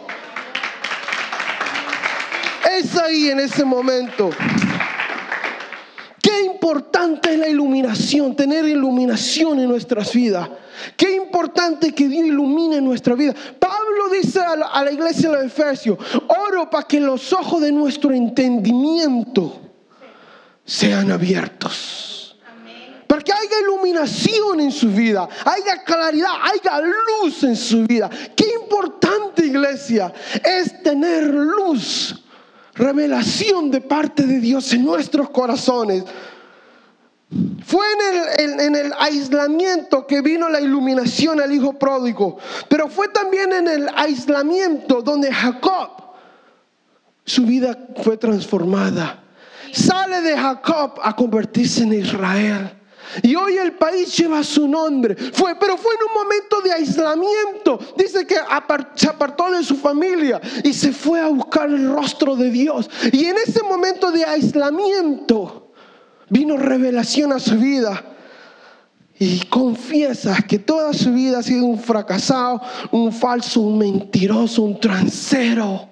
Es 2.80 2.96
ahí 2.96 3.28
en 3.28 3.40
ese 3.40 3.62
momento. 3.62 4.30
Qué 6.22 6.44
importante 6.46 7.34
es 7.34 7.38
la 7.38 7.48
iluminación, 7.48 8.34
tener 8.34 8.64
iluminación 8.64 9.60
en 9.60 9.68
nuestras 9.68 10.10
vidas. 10.14 10.48
Qué 10.96 11.14
importante 11.14 11.92
que 11.92 12.08
Dios 12.08 12.24
ilumine 12.24 12.80
nuestra 12.80 13.14
vida. 13.14 13.34
Pablo 13.58 14.08
dice 14.10 14.40
a 14.40 14.82
la, 14.82 14.90
iglesia 14.90 15.28
de 15.28 15.46
Efesios, 15.46 15.98
oro 16.28 16.70
para 16.70 16.86
que 16.86 17.00
los 17.00 17.30
ojos 17.34 17.60
de 17.60 17.70
nuestro 17.70 18.14
entendimiento 18.14 19.60
sean 20.64 21.10
abiertos. 21.10 22.38
Para 23.06 23.20
que 23.20 23.32
haya 23.32 23.60
iluminación 23.62 24.60
en 24.60 24.72
su 24.72 24.88
vida, 24.88 25.28
haya 25.44 25.84
claridad, 25.84 26.32
haya 26.44 26.80
luz 26.80 27.44
en 27.44 27.56
su 27.56 27.84
vida. 27.84 28.08
Qué 28.34 28.46
importante 28.58 29.44
iglesia 29.44 30.14
es 30.42 30.82
tener 30.82 31.24
luz 31.24 32.24
revelación 32.80 33.70
de 33.70 33.80
parte 33.80 34.24
de 34.24 34.40
Dios 34.40 34.72
en 34.72 34.84
nuestros 34.84 35.30
corazones. 35.30 36.04
Fue 37.64 37.86
en 37.92 38.50
el, 38.50 38.60
en 38.60 38.74
el, 38.74 38.92
aislamiento 38.98 40.04
que 40.04 40.20
vino 40.20 40.48
la 40.48 40.60
iluminación 40.60 41.40
al 41.40 41.52
hijo 41.52 41.74
pródigo, 41.74 42.38
pero 42.68 42.88
fue 42.88 43.08
también 43.08 43.52
en 43.52 43.68
el 43.68 43.88
aislamiento 43.94 45.00
donde 45.00 45.32
Jacob, 45.32 45.90
su 47.24 47.46
vida 47.46 47.78
fue 48.02 48.16
transformada. 48.16 49.22
Sale 49.72 50.22
de 50.22 50.36
Jacob 50.36 50.98
a 51.00 51.14
convertirse 51.14 51.84
en 51.84 51.92
Israel. 51.92 52.79
Y 53.22 53.34
hoy 53.34 53.56
el 53.58 53.72
país 53.72 54.16
lleva 54.16 54.42
su 54.42 54.68
nombre. 54.68 55.16
Fue, 55.16 55.54
pero 55.56 55.76
fue 55.76 55.94
en 55.94 56.08
un 56.08 56.22
momento 56.22 56.60
de 56.60 56.72
aislamiento. 56.72 57.78
Dice 57.96 58.26
que 58.26 58.36
se 58.94 59.08
apartó 59.08 59.50
de 59.50 59.64
su 59.64 59.76
familia 59.76 60.40
y 60.62 60.72
se 60.72 60.92
fue 60.92 61.20
a 61.20 61.28
buscar 61.28 61.68
el 61.68 61.90
rostro 61.90 62.36
de 62.36 62.50
Dios. 62.50 62.88
Y 63.12 63.26
en 63.26 63.36
ese 63.36 63.62
momento 63.62 64.10
de 64.10 64.24
aislamiento 64.24 65.72
vino 66.28 66.56
revelación 66.56 67.32
a 67.32 67.38
su 67.38 67.56
vida. 67.56 68.04
Y 69.18 69.40
confiesa 69.46 70.38
que 70.48 70.58
toda 70.58 70.94
su 70.94 71.12
vida 71.12 71.40
ha 71.40 71.42
sido 71.42 71.66
un 71.66 71.78
fracasado, 71.78 72.62
un 72.90 73.12
falso, 73.12 73.60
un 73.60 73.76
mentiroso, 73.76 74.62
un 74.62 74.80
transero. 74.80 75.89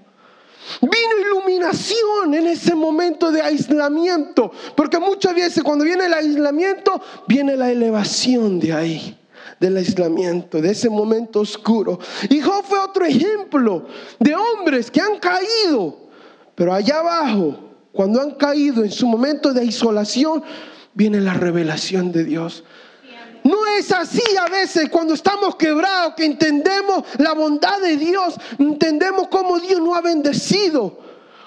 Vino 0.81 1.27
iluminación 1.27 2.35
en 2.35 2.47
ese 2.47 2.75
momento 2.75 3.31
de 3.31 3.43
aislamiento, 3.43 4.53
porque 4.77 4.99
muchas 4.99 5.35
veces 5.35 5.63
cuando 5.63 5.85
viene 5.85 6.07
el 6.07 6.15
aislamiento, 6.15 7.01
viene 7.27 7.57
la 7.57 7.71
elevación 7.71 8.61
de 8.61 8.73
ahí, 8.73 9.19
del 9.59 9.77
aislamiento, 9.77 10.61
de 10.61 10.71
ese 10.71 10.89
momento 10.89 11.41
oscuro. 11.41 11.99
Y 12.29 12.41
Job 12.41 12.65
fue 12.65 12.79
otro 12.79 13.05
ejemplo 13.05 13.87
de 14.19 14.35
hombres 14.35 14.91
que 14.91 15.01
han 15.01 15.19
caído, 15.19 15.97
pero 16.55 16.75
allá 16.75 17.01
abajo, 17.01 17.59
cuando 17.93 18.21
han 18.21 18.33
caído 18.33 18.85
en 18.85 18.91
su 18.91 19.07
momento 19.07 19.53
de 19.53 19.65
isolación, 19.65 20.43
viene 20.95 21.21
la 21.21 21.35
revelación 21.35 22.13
de 22.13 22.25
Dios. 22.25 22.65
No 23.49 23.65
es 23.79 23.91
así 23.93 24.37
a 24.37 24.47
veces 24.51 24.91
cuando 24.91 25.15
estamos 25.15 25.57
quebrados, 25.57 26.13
que 26.15 26.27
entendemos 26.27 27.03
la 27.17 27.33
bondad 27.33 27.81
de 27.81 27.97
Dios, 27.97 28.35
entendemos 28.59 29.29
cómo 29.29 29.59
Dios 29.59 29.81
nos 29.81 29.97
ha 29.97 30.03
bendecido, 30.03 30.99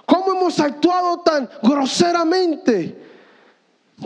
cómo 0.08 0.31
hemos 0.31 0.60
actuado 0.60 1.20
tan 1.20 1.48
groseramente, 1.62 3.00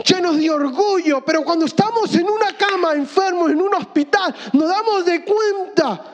llenos 0.04 0.36
de 0.36 0.50
orgullo, 0.50 1.24
pero 1.24 1.42
cuando 1.42 1.64
estamos 1.64 2.14
en 2.14 2.28
una 2.28 2.54
cama 2.54 2.92
enfermos, 2.92 3.50
en 3.50 3.62
un 3.62 3.74
hospital, 3.74 4.34
nos 4.52 4.68
damos 4.68 5.06
de 5.06 5.24
cuenta 5.24 6.04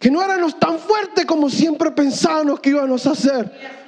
que 0.00 0.10
no 0.10 0.22
éramos 0.22 0.58
tan 0.58 0.78
fuertes 0.78 1.26
como 1.26 1.50
siempre 1.50 1.90
pensábamos 1.90 2.58
que 2.60 2.70
íbamos 2.70 3.06
a 3.06 3.14
ser. 3.14 3.86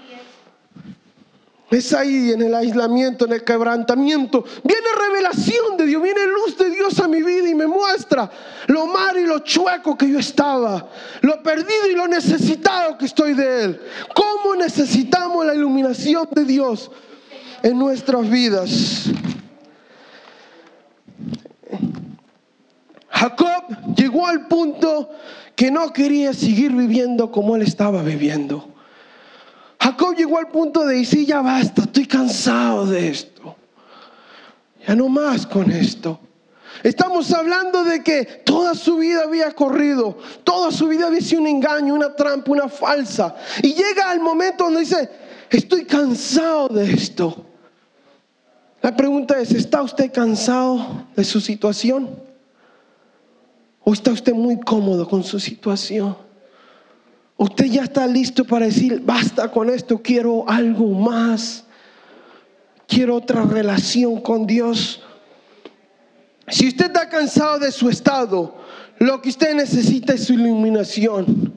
Es 1.71 1.93
ahí 1.93 2.33
en 2.33 2.41
el 2.41 2.55
aislamiento, 2.55 3.27
en 3.27 3.33
el 3.33 3.45
quebrantamiento. 3.45 4.45
Viene 4.65 4.89
revelación 4.99 5.77
de 5.77 5.85
Dios, 5.85 6.03
viene 6.03 6.27
Dios 6.89 7.01
a 7.01 7.09
mi 7.09 7.23
vida 7.23 7.49
y 7.49 7.55
me 7.55 7.67
muestra 7.67 8.31
lo 8.67 8.87
malo 8.87 9.21
y 9.21 9.27
lo 9.27 9.41
chueco 9.41 9.97
que 9.97 10.09
yo 10.09 10.19
estaba, 10.19 10.89
lo 11.21 11.43
perdido 11.43 11.91
y 11.91 11.95
lo 11.95 12.09
necesitado 12.09 12.97
que 12.97 13.05
estoy 13.05 13.35
de 13.35 13.65
Él. 13.65 13.81
¿Cómo 14.15 14.55
necesitamos 14.55 15.45
la 15.45 15.55
iluminación 15.55 16.29
de 16.33 16.45
Dios 16.45 16.91
en 17.63 17.79
nuestras 17.79 18.29
vidas? 18.29 19.05
Jacob 23.11 23.95
llegó 23.97 24.27
al 24.27 24.47
punto 24.47 25.11
que 25.55 25.71
no 25.71 25.93
quería 25.93 26.33
seguir 26.33 26.73
viviendo 26.73 27.33
como 27.33 27.57
él 27.57 27.63
estaba 27.63 28.03
viviendo. 28.03 28.69
Jacob 29.81 30.15
llegó 30.15 30.39
al 30.39 30.49
punto 30.49 30.87
de 30.87 30.99
decir, 30.99 31.27
ya 31.27 31.43
basta, 31.43 31.83
estoy 31.83 32.07
cansado 32.07 32.87
de 32.87 33.09
esto. 33.09 33.57
Ya 34.87 34.95
no 34.95 35.09
más 35.09 35.47
con 35.47 35.71
esto. 35.71 36.21
Estamos 36.83 37.33
hablando 37.33 37.85
de 37.85 38.03
que 38.03 38.25
toda 38.25 38.75
su 38.75 38.99
vida 38.99 39.23
había 39.25 39.53
corrido, 39.53 40.19
toda 40.45 40.71
su 40.71 40.89
vida 40.89 41.07
había 41.07 41.21
sido 41.21 41.43
un 41.43 41.49
engaño, 41.49 41.95
una 41.95 42.15
trampa, 42.15 42.51
una 42.51 42.69
falsa. 42.69 43.35
Y 43.63 43.75
llega 43.75 44.13
el 44.13 44.21
momento 44.21 44.65
donde 44.65 44.81
dice, 44.81 45.09
estoy 45.51 45.85
cansado 45.85 46.69
de 46.69 46.93
esto. 46.93 47.45
La 48.81 48.95
pregunta 48.95 49.41
es, 49.41 49.53
¿está 49.53 49.83
usted 49.83 50.13
cansado 50.13 51.07
de 51.17 51.25
su 51.25 51.41
situación? 51.41 52.11
¿O 53.83 53.93
está 53.93 54.13
usted 54.13 54.33
muy 54.33 54.61
cómodo 54.61 55.09
con 55.09 55.25
su 55.25 55.41
situación? 55.41 56.17
Usted 57.37 57.67
ya 57.67 57.85
está 57.85 58.07
listo 58.07 58.45
para 58.45 58.67
decir, 58.67 59.01
basta 59.05 59.51
con 59.51 59.71
esto, 59.71 60.01
quiero 60.03 60.49
algo 60.49 60.87
más. 60.89 61.65
Quiero 62.87 63.17
otra 63.17 63.43
relación 63.43 64.21
con 64.21 64.47
Dios. 64.47 65.03
Si 66.51 66.69
usted 66.69 66.87
está 66.87 67.09
cansado 67.09 67.59
de 67.59 67.73
su 67.73 67.89
estado, 67.89 68.57
lo 68.99 69.21
que 69.21 69.29
usted 69.29 69.55
necesita 69.55 70.15
es 70.15 70.25
su 70.25 70.35
iluminación. 70.35 71.55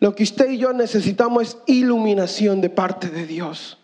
Lo 0.00 0.14
que 0.14 0.22
usted 0.22 0.50
y 0.50 0.58
yo 0.58 0.72
necesitamos 0.72 1.42
es 1.42 1.56
iluminación 1.66 2.60
de 2.60 2.68
parte 2.68 3.08
de 3.08 3.26
Dios. 3.26 3.78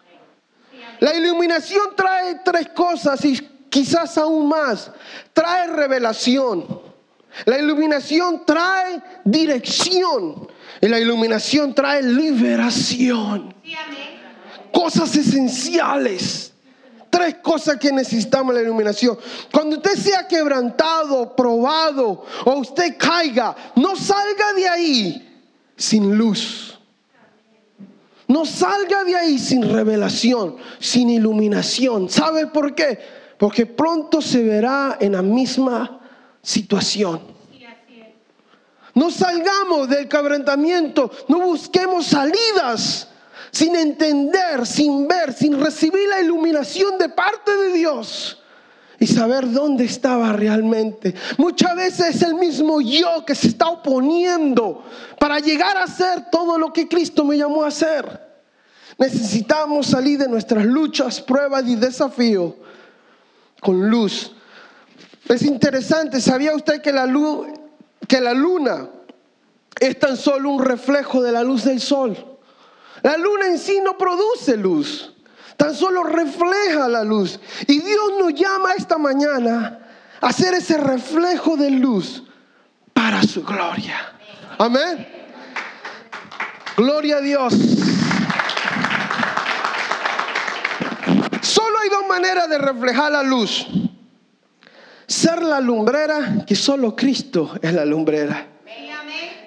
La 0.99 1.15
iluminación 1.15 1.97
trae 1.97 2.41
tres 2.45 2.69
cosas 2.69 3.25
y 3.25 3.41
quizás 3.71 4.19
aún 4.19 4.49
más. 4.49 4.91
Trae 5.33 5.69
revelación. 5.69 6.67
La 7.47 7.59
iluminación 7.59 8.45
trae 8.45 9.01
dirección. 9.25 10.49
Y 10.83 10.89
la 10.89 10.99
iluminación 10.99 11.75
trae 11.75 12.03
liberación. 12.03 13.55
Cosas 14.73 15.17
esenciales. 15.17 16.50
Tres 17.11 17.37
cosas 17.42 17.77
que 17.77 17.92
necesitamos 17.92 18.55
la 18.55 18.62
iluminación. 18.62 19.18
Cuando 19.53 19.77
usted 19.77 19.96
sea 19.96 20.29
quebrantado, 20.29 21.35
probado 21.35 22.25
o 22.44 22.55
usted 22.55 22.96
caiga, 22.96 23.55
no 23.75 23.96
salga 23.96 24.53
de 24.55 24.68
ahí 24.68 25.42
sin 25.77 26.16
luz. 26.16 26.79
No 28.29 28.46
salga 28.46 29.03
de 29.03 29.16
ahí 29.16 29.40
sin 29.40 29.68
revelación, 29.68 30.57
sin 30.79 31.11
iluminación. 31.11 32.09
¿Sabe 32.09 32.46
por 32.46 32.77
qué? 32.77 32.99
Porque 33.37 33.66
pronto 33.66 34.23
se 34.23 34.44
verá 34.44 34.96
en 35.01 35.12
la 35.12 35.23
misma 35.23 36.01
situación. 36.40 37.20
No 38.94 39.11
salgamos 39.11 39.88
del 39.88 40.09
quebrantamiento, 40.09 41.11
no 41.29 41.40
busquemos 41.40 42.07
salidas 42.07 43.10
sin 43.51 43.77
entender, 43.77 44.67
sin 44.67 45.07
ver, 45.09 45.33
sin 45.33 45.61
recibir 45.61 46.09
la 46.09 46.21
iluminación 46.21 46.99
de 46.99 47.09
parte 47.09 47.57
de 47.57 47.73
Dios 47.73 48.43
y 48.99 49.07
saber 49.07 49.51
dónde 49.51 49.85
estaba 49.85 50.33
realmente. 50.33 51.15
Muchas 51.39 51.75
veces 51.75 52.17
es 52.17 52.23
el 52.23 52.35
mismo 52.35 52.81
yo 52.81 53.25
que 53.25 53.35
se 53.35 53.49
está 53.49 53.69
oponiendo 53.69 54.85
para 55.19 55.39
llegar 55.39 55.77
a 55.77 55.87
ser 55.87 56.31
todo 56.31 56.59
lo 56.59 56.73
que 56.73 56.87
Cristo 56.87 57.25
me 57.25 57.37
llamó 57.37 57.65
a 57.65 57.69
hacer. 57.69 58.29
Necesitamos 58.99 59.87
salir 59.87 60.19
de 60.19 60.29
nuestras 60.29 60.67
luchas, 60.67 61.21
pruebas 61.21 61.65
y 61.67 61.77
desafíos 61.77 62.55
con 63.61 63.89
luz. 63.89 64.33
Es 65.29 65.43
interesante, 65.43 66.21
¿sabía 66.21 66.55
usted 66.55 66.83
que 66.83 66.93
la 66.93 67.07
luz 67.07 67.47
que 68.11 68.21
la 68.21 68.35
luna 68.35 68.91
es 69.79 69.97
tan 70.01 70.17
solo 70.17 70.51
un 70.51 70.61
reflejo 70.61 71.23
de 71.23 71.31
la 71.31 71.45
luz 71.45 71.63
del 71.63 71.81
sol. 71.81 72.17
La 73.03 73.17
luna 73.17 73.47
en 73.47 73.59
sí 73.59 73.81
no 73.83 73.97
produce 73.97 74.57
luz, 74.57 75.13
tan 75.57 75.75
solo 75.75 76.03
refleja 76.03 76.89
la 76.89 77.05
luz. 77.05 77.39
Y 77.67 77.81
Dios 77.81 78.13
nos 78.19 78.35
llama 78.35 78.75
esta 78.77 78.99
mañana 78.99 79.79
a 80.21 80.29
hacer 80.29 80.55
ese 80.55 80.77
reflejo 80.77 81.57
de 81.57 81.71
luz 81.71 82.23
para 82.93 83.23
su 83.23 83.43
gloria. 83.43 84.15
Amén. 84.59 85.07
Gloria 86.77 87.17
a 87.17 87.21
Dios. 87.21 87.55
Solo 91.43 91.79
hay 91.81 91.89
dos 91.89 92.07
maneras 92.09 92.49
de 92.49 92.59
reflejar 92.59 93.13
la 93.13 93.23
luz 93.23 93.67
ser 95.11 95.43
la 95.43 95.61
lumbrera, 95.61 96.45
que 96.47 96.55
solo 96.55 96.95
Cristo 96.95 97.59
es 97.61 97.75
la 97.75 97.85
lumbrera. 97.85 98.47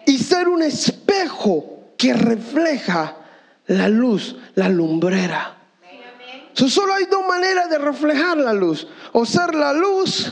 Y 0.06 0.18
ser 0.18 0.50
un 0.50 0.62
espejo 0.62 1.94
que 1.98 2.14
refleja 2.14 3.16
la 3.68 3.88
luz, 3.88 4.36
la 4.56 4.70
lumbrera. 4.70 5.58
solo 6.56 6.94
hay 6.94 7.06
dos 7.06 7.26
maneras 7.28 7.70
de 7.70 7.78
reflejar 7.78 8.38
la 8.38 8.54
luz. 8.54 8.88
O 9.12 9.26
ser 9.26 9.54
la 9.56 9.74
luz, 9.74 10.32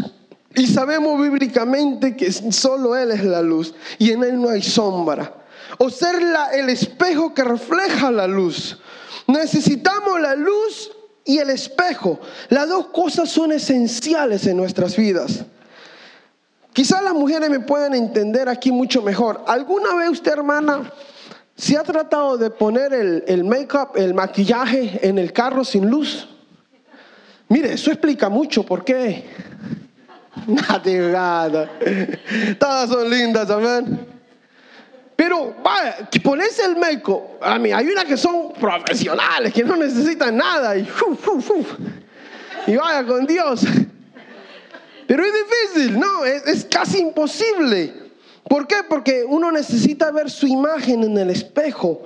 y 0.56 0.68
sabemos 0.68 1.22
bíblicamente 1.22 2.16
que 2.16 2.32
solo 2.32 2.96
Él 2.96 3.12
es 3.12 3.24
la 3.24 3.42
luz, 3.42 3.74
y 4.00 4.12
en 4.12 4.24
Él 4.24 4.42
no 4.42 4.50
hay 4.50 4.62
sombra. 4.62 5.34
O 5.78 5.90
ser 5.90 6.16
el 6.54 6.70
espejo 6.70 7.34
que 7.34 7.44
refleja 7.44 8.12
la 8.12 8.28
luz. 8.28 8.78
Necesitamos 9.28 10.20
la 10.20 10.36
luz 10.36 10.92
y 11.24 11.38
el 11.38 11.50
espejo. 11.50 12.20
Las 12.50 12.68
dos 12.68 12.88
cosas 12.88 13.30
son 13.30 13.52
esenciales 13.52 14.46
en 14.48 14.58
nuestras 14.58 14.96
vidas. 14.98 15.46
Quizás 16.74 17.04
las 17.04 17.14
mujeres 17.14 17.50
me 17.50 17.60
pueden 17.60 17.94
entender 17.94 18.48
aquí 18.48 18.72
mucho 18.72 19.02
mejor. 19.02 19.44
¿Alguna 19.48 19.96
vez 19.96 20.10
usted, 20.10 20.32
hermana, 20.32 20.92
se 21.62 21.78
ha 21.78 21.84
tratado 21.84 22.40
de 22.40 22.50
poner 22.50 22.92
el, 22.92 23.24
el 23.28 23.44
make-up, 23.44 23.92
el 23.94 24.16
maquillaje 24.16 25.00
en 25.08 25.20
el 25.20 25.32
carro 25.32 25.64
sin 25.64 25.88
luz? 25.88 26.28
Mire, 27.50 27.74
eso 27.74 27.92
explica 27.92 28.30
mucho 28.30 28.66
por 28.66 28.84
qué. 28.84 29.26
Nada, 30.48 31.70
Todas 32.58 32.90
son 32.90 33.08
lindas, 33.08 33.48
amén. 33.52 34.08
Pero 35.16 35.54
vaya, 35.64 36.10
pones 36.24 36.58
el 36.58 36.78
meco, 36.78 37.38
a 37.40 37.60
mí 37.60 37.72
hay 37.72 37.90
unas 37.90 38.06
que 38.06 38.18
son 38.18 38.54
profesionales, 38.54 39.54
que 39.54 39.64
no 39.64 39.76
necesitan 39.76 40.36
nada 40.36 40.76
y, 40.76 40.90
y 42.66 42.76
vaya 42.76 43.06
con 43.06 43.28
Dios. 43.28 43.62
Pero 45.06 45.24
es 45.24 45.32
difícil, 45.76 46.00
no, 46.00 46.26
es 46.26 46.66
casi 46.72 47.02
imposible. 47.02 48.01
¿Por 48.52 48.68
qué? 48.68 48.84
Porque 48.90 49.24
uno 49.26 49.50
necesita 49.50 50.12
ver 50.12 50.30
su 50.30 50.46
imagen 50.46 51.06
en 51.06 51.18
el 51.18 51.30
espejo. 51.30 52.02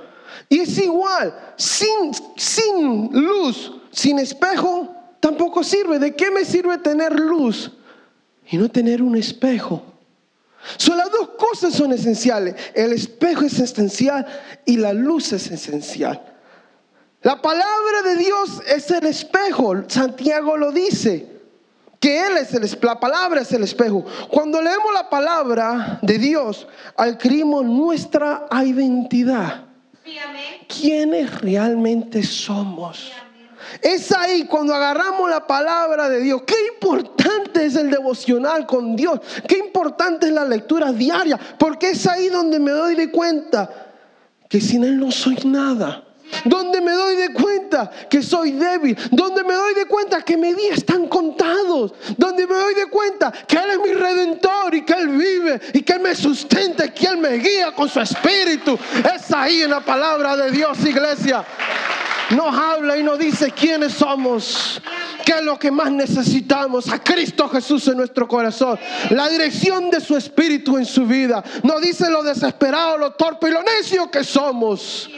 Y 0.47 0.60
es 0.60 0.77
igual, 0.77 1.34
sin, 1.55 2.13
sin 2.38 3.10
luz, 3.12 3.71
sin 3.89 4.19
espejo, 4.19 4.93
tampoco 5.19 5.63
sirve. 5.63 5.97
¿De 5.97 6.15
qué 6.15 6.29
me 6.29 6.45
sirve 6.45 6.77
tener 6.77 7.19
luz 7.19 7.71
y 8.47 8.58
no 8.58 8.69
tener 8.69 9.01
un 9.01 9.15
espejo? 9.15 9.81
Son 10.77 10.95
las 10.95 11.10
dos 11.10 11.29
cosas 11.29 11.73
son 11.73 11.91
esenciales. 11.93 12.53
El 12.75 12.93
espejo 12.93 13.45
es 13.45 13.60
esencial 13.60 14.27
y 14.65 14.77
la 14.77 14.93
luz 14.93 15.34
es 15.34 15.49
esencial. 15.49 16.21
La 17.23 17.41
palabra 17.41 18.03
de 18.03 18.17
Dios 18.17 18.62
es 18.67 18.91
el 18.91 19.08
espejo. 19.08 19.73
Santiago 19.88 20.58
lo 20.58 20.71
dice. 20.71 21.34
Que 22.05 22.23
Él 22.23 22.37
es 22.37 22.53
el 22.53 22.69
la 22.83 22.99
palabra 22.99 23.41
es 23.41 23.51
el 23.51 23.63
espejo. 23.63 24.05
Cuando 24.29 24.61
leemos 24.61 24.93
la 24.93 25.09
palabra 25.09 25.97
de 26.03 26.19
Dios, 26.19 26.67
adquirimos 26.95 27.65
nuestra 27.65 28.45
identidad. 28.63 29.63
¿Quiénes 30.67 31.41
realmente 31.41 32.21
somos? 32.21 33.11
Es 33.81 34.11
ahí 34.11 34.45
cuando 34.45 34.75
agarramos 34.75 35.27
la 35.31 35.47
palabra 35.47 36.07
de 36.07 36.19
Dios. 36.19 36.43
Qué 36.45 36.53
importante 36.75 37.65
es 37.65 37.75
el 37.75 37.89
devocional 37.89 38.67
con 38.67 38.95
Dios. 38.95 39.19
Qué 39.47 39.57
importante 39.57 40.27
es 40.27 40.31
la 40.31 40.45
lectura 40.45 40.91
diaria. 40.91 41.39
Porque 41.57 41.89
es 41.89 42.05
ahí 42.05 42.27
donde 42.29 42.59
me 42.59 42.69
doy 42.69 42.93
de 42.93 43.09
cuenta 43.09 43.67
que 44.47 44.61
sin 44.61 44.83
Él 44.83 44.99
no 44.99 45.09
soy 45.09 45.37
nada. 45.43 46.04
Donde 46.43 46.81
me 46.81 46.91
doy 46.91 47.15
de 47.15 47.33
cuenta 47.33 47.89
que 48.09 48.21
soy 48.21 48.51
débil. 48.51 48.97
Donde 49.11 49.43
me 49.43 49.53
doy 49.53 49.73
de 49.73 49.85
cuenta 49.85 50.21
que 50.21 50.38
mis 50.38 50.55
días 50.55 50.77
están 50.77 51.07
contados. 51.07 51.93
Donde 52.17 52.47
me 52.47 52.55
doy 52.55 52.73
de 52.73 52.88
cuenta 52.88 53.31
que 53.31 53.55
Él 53.57 53.69
es 53.71 53.79
mi 53.79 53.93
redentor 53.93 54.75
y 54.75 54.83
que 54.83 54.93
Él 54.93 55.09
vive 55.09 55.61
y 55.73 55.81
que 55.81 55.93
Él 55.93 56.01
me 56.01 56.15
sustenta 56.15 56.85
y 56.85 56.91
que 56.91 57.07
Él 57.07 57.17
me 57.17 57.38
guía 57.38 57.71
con 57.73 57.89
su 57.89 57.99
espíritu. 57.99 58.77
Es 59.15 59.31
ahí 59.31 59.61
en 59.61 59.71
la 59.71 59.81
palabra 59.81 60.35
de 60.35 60.51
Dios, 60.51 60.83
iglesia 60.85 61.45
nos 62.31 62.55
habla 62.57 62.97
y 62.97 63.03
nos 63.03 63.19
dice 63.19 63.51
quiénes 63.51 63.93
somos, 63.93 64.81
qué 65.23 65.33
es 65.33 65.43
lo 65.43 65.59
que 65.59 65.71
más 65.71 65.91
necesitamos, 65.91 66.91
a 66.91 66.99
Cristo 66.99 67.47
Jesús 67.49 67.88
en 67.88 67.97
nuestro 67.97 68.27
corazón, 68.27 68.79
la 69.11 69.29
dirección 69.29 69.89
de 69.89 70.01
su 70.01 70.15
espíritu 70.15 70.77
en 70.77 70.85
su 70.85 71.05
vida, 71.05 71.43
nos 71.63 71.81
dice 71.81 72.09
lo 72.09 72.23
desesperado, 72.23 72.97
lo 72.97 73.11
torpe 73.11 73.49
y 73.49 73.51
lo 73.51 73.63
necio 73.63 74.09
que 74.09 74.23
somos. 74.23 75.09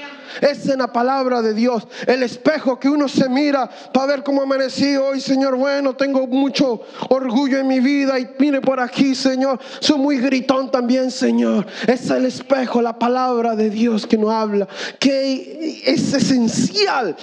Es 0.41 0.65
la 0.65 0.91
palabra 0.91 1.41
de 1.41 1.53
Dios, 1.53 1.87
el 2.05 2.23
espejo 2.23 2.79
que 2.79 2.89
uno 2.89 3.07
se 3.07 3.29
mira 3.29 3.69
para 3.93 4.07
ver 4.07 4.23
cómo 4.23 4.41
amanecí 4.41 4.95
hoy, 4.95 5.21
Señor. 5.21 5.55
Bueno, 5.55 5.95
tengo 5.95 6.27
mucho 6.27 6.81
orgullo 7.09 7.57
en 7.59 7.67
mi 7.67 7.79
vida 7.79 8.19
y 8.19 8.27
mire 8.37 8.61
por 8.61 8.79
aquí, 8.79 9.15
Señor. 9.15 9.59
Soy 9.79 9.97
muy 9.97 10.17
gritón 10.17 10.71
también, 10.71 11.11
Señor. 11.11 11.65
Es 11.87 12.09
el 12.09 12.25
espejo, 12.25 12.81
la 12.81 12.97
palabra 12.97 13.55
de 13.55 13.69
Dios 13.69 14.05
que 14.05 14.17
nos 14.17 14.31
habla, 14.31 14.67
que 14.99 15.81
es 15.85 16.13
esencial, 16.13 17.15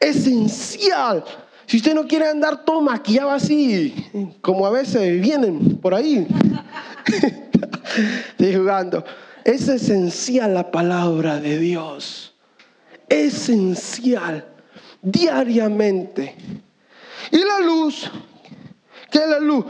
esencial. 0.00 1.24
Si 1.66 1.76
usted 1.76 1.94
no 1.94 2.06
quiere 2.06 2.28
andar 2.28 2.64
todo 2.64 2.80
maquillado 2.80 3.30
así, 3.30 3.94
como 4.40 4.66
a 4.66 4.70
veces 4.70 5.20
vienen 5.20 5.76
por 5.76 5.94
ahí, 5.94 6.26
estoy 8.30 8.54
jugando. 8.54 9.04
Es 9.44 9.68
esencial 9.68 10.54
la 10.54 10.70
palabra 10.70 11.40
de 11.40 11.58
Dios 11.58 12.27
esencial 13.08 14.46
diariamente. 15.02 16.36
Y 17.30 17.38
la 17.38 17.60
luz, 17.60 18.10
¿qué 19.10 19.18
es 19.18 19.28
la 19.28 19.40
luz? 19.40 19.64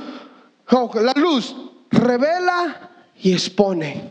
la 0.95 1.13
luz 1.17 1.57
revela 1.91 2.91
y 3.17 3.33
expone. 3.33 4.09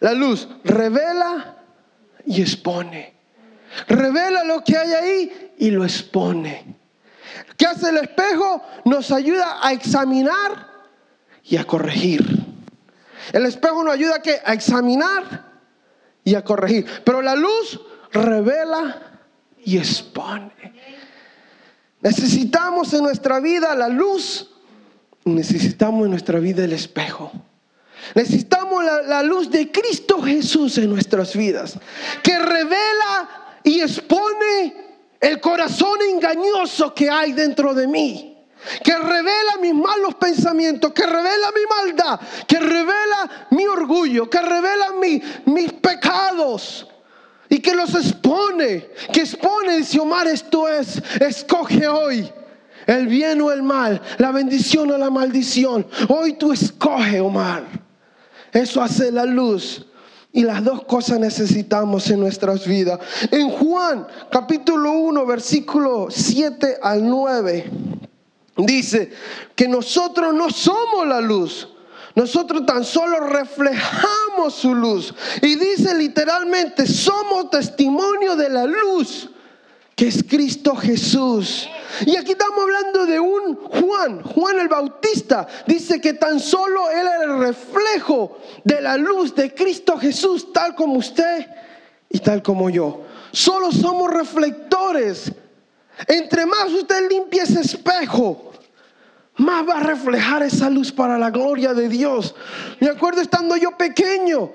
La 0.00 0.12
luz 0.12 0.48
revela 0.64 1.56
y 2.26 2.42
expone. 2.42 3.14
Revela 3.88 4.44
lo 4.44 4.62
que 4.62 4.76
hay 4.76 4.92
ahí 4.92 5.52
y 5.58 5.70
lo 5.70 5.84
expone. 5.84 6.76
¿Qué 7.56 7.66
hace 7.66 7.90
el 7.90 7.98
espejo? 7.98 8.62
Nos 8.84 9.10
ayuda 9.10 9.58
a 9.62 9.72
examinar 9.72 10.68
y 11.44 11.56
a 11.56 11.64
corregir. 11.64 12.24
El 13.32 13.46
espejo 13.46 13.84
nos 13.84 13.94
ayuda 13.94 14.16
a, 14.16 14.50
a 14.50 14.54
examinar 14.54 15.49
y 16.30 16.34
a 16.34 16.44
corregir. 16.44 16.86
Pero 17.04 17.20
la 17.20 17.34
luz 17.34 17.80
revela 18.12 19.20
y 19.64 19.76
expone. 19.76 20.52
Necesitamos 22.00 22.92
en 22.94 23.02
nuestra 23.02 23.40
vida 23.40 23.74
la 23.74 23.88
luz. 23.88 24.50
Necesitamos 25.24 26.04
en 26.04 26.10
nuestra 26.10 26.38
vida 26.38 26.64
el 26.64 26.72
espejo. 26.72 27.32
Necesitamos 28.14 28.82
la, 28.82 29.02
la, 29.02 29.22
luz 29.22 29.50
de 29.50 29.70
Cristo 29.70 30.22
Jesús 30.22 30.78
en 30.78 30.88
nuestras 30.88 31.36
vidas, 31.36 31.78
que 32.22 32.38
revela 32.38 33.58
y 33.62 33.80
expone 33.80 34.74
el 35.20 35.38
corazón 35.38 35.98
engañoso 36.10 36.94
que 36.94 37.10
hay 37.10 37.32
dentro 37.32 37.74
de 37.74 37.86
mí 37.86 38.29
que 38.82 38.96
revela 38.96 39.56
mis 39.60 39.74
malos 39.74 40.14
pensamientos, 40.16 40.92
que 40.92 41.06
revela 41.06 41.50
mi 41.54 41.86
maldad, 41.86 42.20
que 42.46 42.58
revela 42.58 43.46
mi 43.50 43.66
orgullo, 43.66 44.28
que 44.28 44.40
revela 44.40 44.92
mis 45.46 45.72
pecados 45.74 46.86
y 47.48 47.58
que 47.58 47.74
los 47.74 47.94
expone, 47.94 48.90
que 49.12 49.20
expone, 49.20 49.78
dice 49.78 49.98
Omar, 49.98 50.28
esto 50.28 50.68
es, 50.68 51.02
escoge 51.20 51.88
hoy 51.88 52.32
el 52.86 53.08
bien 53.08 53.40
o 53.42 53.50
el 53.50 53.62
mal, 53.62 54.00
la 54.18 54.32
bendición 54.32 54.90
o 54.90 54.98
la 54.98 55.10
maldición. 55.10 55.86
Hoy 56.08 56.34
tú 56.34 56.52
escoge, 56.52 57.20
Omar. 57.20 57.64
Eso 58.52 58.82
hace 58.82 59.12
la 59.12 59.24
luz. 59.24 59.86
Y 60.32 60.44
las 60.44 60.62
dos 60.62 60.84
cosas 60.84 61.18
necesitamos 61.18 62.08
en 62.10 62.20
nuestras 62.20 62.66
vidas. 62.66 63.00
En 63.32 63.50
Juan 63.50 64.06
capítulo 64.30 64.92
1, 64.92 65.26
versículo 65.26 66.06
7 66.08 66.78
al 66.80 67.08
9. 67.08 67.70
Dice 68.66 69.12
que 69.54 69.68
nosotros 69.68 70.34
no 70.34 70.50
somos 70.50 71.06
la 71.06 71.20
luz. 71.20 71.68
Nosotros 72.14 72.66
tan 72.66 72.84
solo 72.84 73.20
reflejamos 73.20 74.54
su 74.54 74.74
luz. 74.74 75.14
Y 75.42 75.54
dice 75.54 75.94
literalmente, 75.94 76.86
somos 76.86 77.50
testimonio 77.50 78.36
de 78.36 78.48
la 78.48 78.66
luz 78.66 79.30
que 80.00 80.08
es 80.08 80.24
Cristo 80.26 80.74
Jesús. 80.74 81.68
Y 82.06 82.16
aquí 82.16 82.32
estamos 82.32 82.62
hablando 82.62 83.04
de 83.04 83.20
un 83.20 83.54
Juan, 83.54 84.22
Juan 84.22 84.58
el 84.58 84.68
Bautista. 84.68 85.46
Dice 85.66 86.00
que 86.00 86.14
tan 86.14 86.40
solo 86.40 86.88
él 86.88 87.06
era 87.06 87.24
el 87.24 87.38
reflejo 87.38 88.38
de 88.64 88.80
la 88.80 88.96
luz 88.96 89.34
de 89.34 89.54
Cristo 89.54 89.98
Jesús, 89.98 90.54
tal 90.54 90.74
como 90.74 90.94
usted 90.94 91.46
y 92.08 92.18
tal 92.18 92.42
como 92.42 92.70
yo. 92.70 93.02
Solo 93.30 93.70
somos 93.70 94.10
reflectores. 94.10 95.32
Entre 96.08 96.46
más 96.46 96.72
usted 96.72 97.06
limpia 97.10 97.42
ese 97.42 97.60
espejo, 97.60 98.49
más 99.40 99.66
va 99.66 99.78
a 99.78 99.80
reflejar 99.80 100.42
esa 100.42 100.68
luz 100.68 100.92
para 100.92 101.18
la 101.18 101.30
gloria 101.30 101.72
de 101.72 101.88
Dios. 101.88 102.34
Me 102.78 102.88
acuerdo 102.88 103.22
estando 103.22 103.56
yo 103.56 103.70
pequeño, 103.76 104.52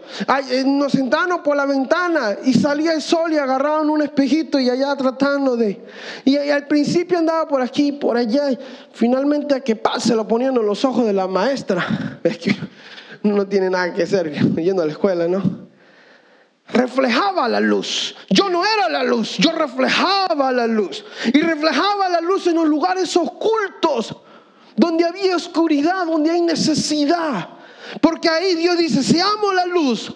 eh, 0.50 0.64
nos 0.66 0.92
sentaron 0.92 1.42
por 1.42 1.58
la 1.58 1.66
ventana 1.66 2.38
y 2.44 2.54
salía 2.54 2.94
el 2.94 3.02
sol 3.02 3.34
y 3.34 3.38
agarraban 3.38 3.90
un 3.90 4.04
espejito 4.04 4.60
y 4.60 4.70
allá 4.70 4.96
tratando 4.96 5.58
de... 5.58 5.84
Y, 6.24 6.38
al 6.38 6.68
principio 6.68 7.18
andaba 7.18 7.48
por 7.48 7.62
aquí, 7.62 7.94
por 7.94 8.16
allá, 8.16 8.52
y 8.52 8.60
finalmente 8.94 9.56
a 9.56 9.60
que 9.60 9.76
pase 9.76 10.16
lo 10.16 10.28
ponían 10.28 10.56
en 10.56 10.66
los 10.66 10.86
ojos 10.86 11.06
de 11.06 11.14
la 11.14 11.28
maestra. 11.28 12.20
Es 12.24 12.38
que 12.40 12.56
no 13.24 13.46
tiene 13.48 13.70
nada 13.70 13.94
que 13.94 14.04
hacer 14.04 14.32
yendo 14.56 14.82
a 14.82 14.86
la 14.86 14.92
escuela, 14.92 15.28
¿no? 15.28 15.66
reflejaba 16.68 17.48
la 17.48 17.60
luz. 17.60 18.16
Yo 18.30 18.50
no 18.50 18.64
era 18.66 18.90
la 18.90 19.04
luz, 19.04 19.38
yo 19.38 19.52
reflejaba 19.52 20.52
la 20.52 20.66
luz. 20.66 21.06
Y 21.32 21.40
reflejaba 21.42 22.10
la 22.10 22.22
luz 22.22 22.48
en 22.48 22.56
los 22.56 22.68
lugares 22.68 23.16
ocultos 23.16 24.16
donde 24.76 25.06
había 25.06 25.36
oscuridad, 25.36 26.06
donde 26.06 26.32
hay 26.32 26.42
necesidad. 26.42 27.50
Porque 28.02 28.30
ahí 28.30 28.56
Dios 28.56 28.78
dice, 28.78 29.04
seamos 29.04 29.54
la 29.54 29.66
luz 29.66 30.14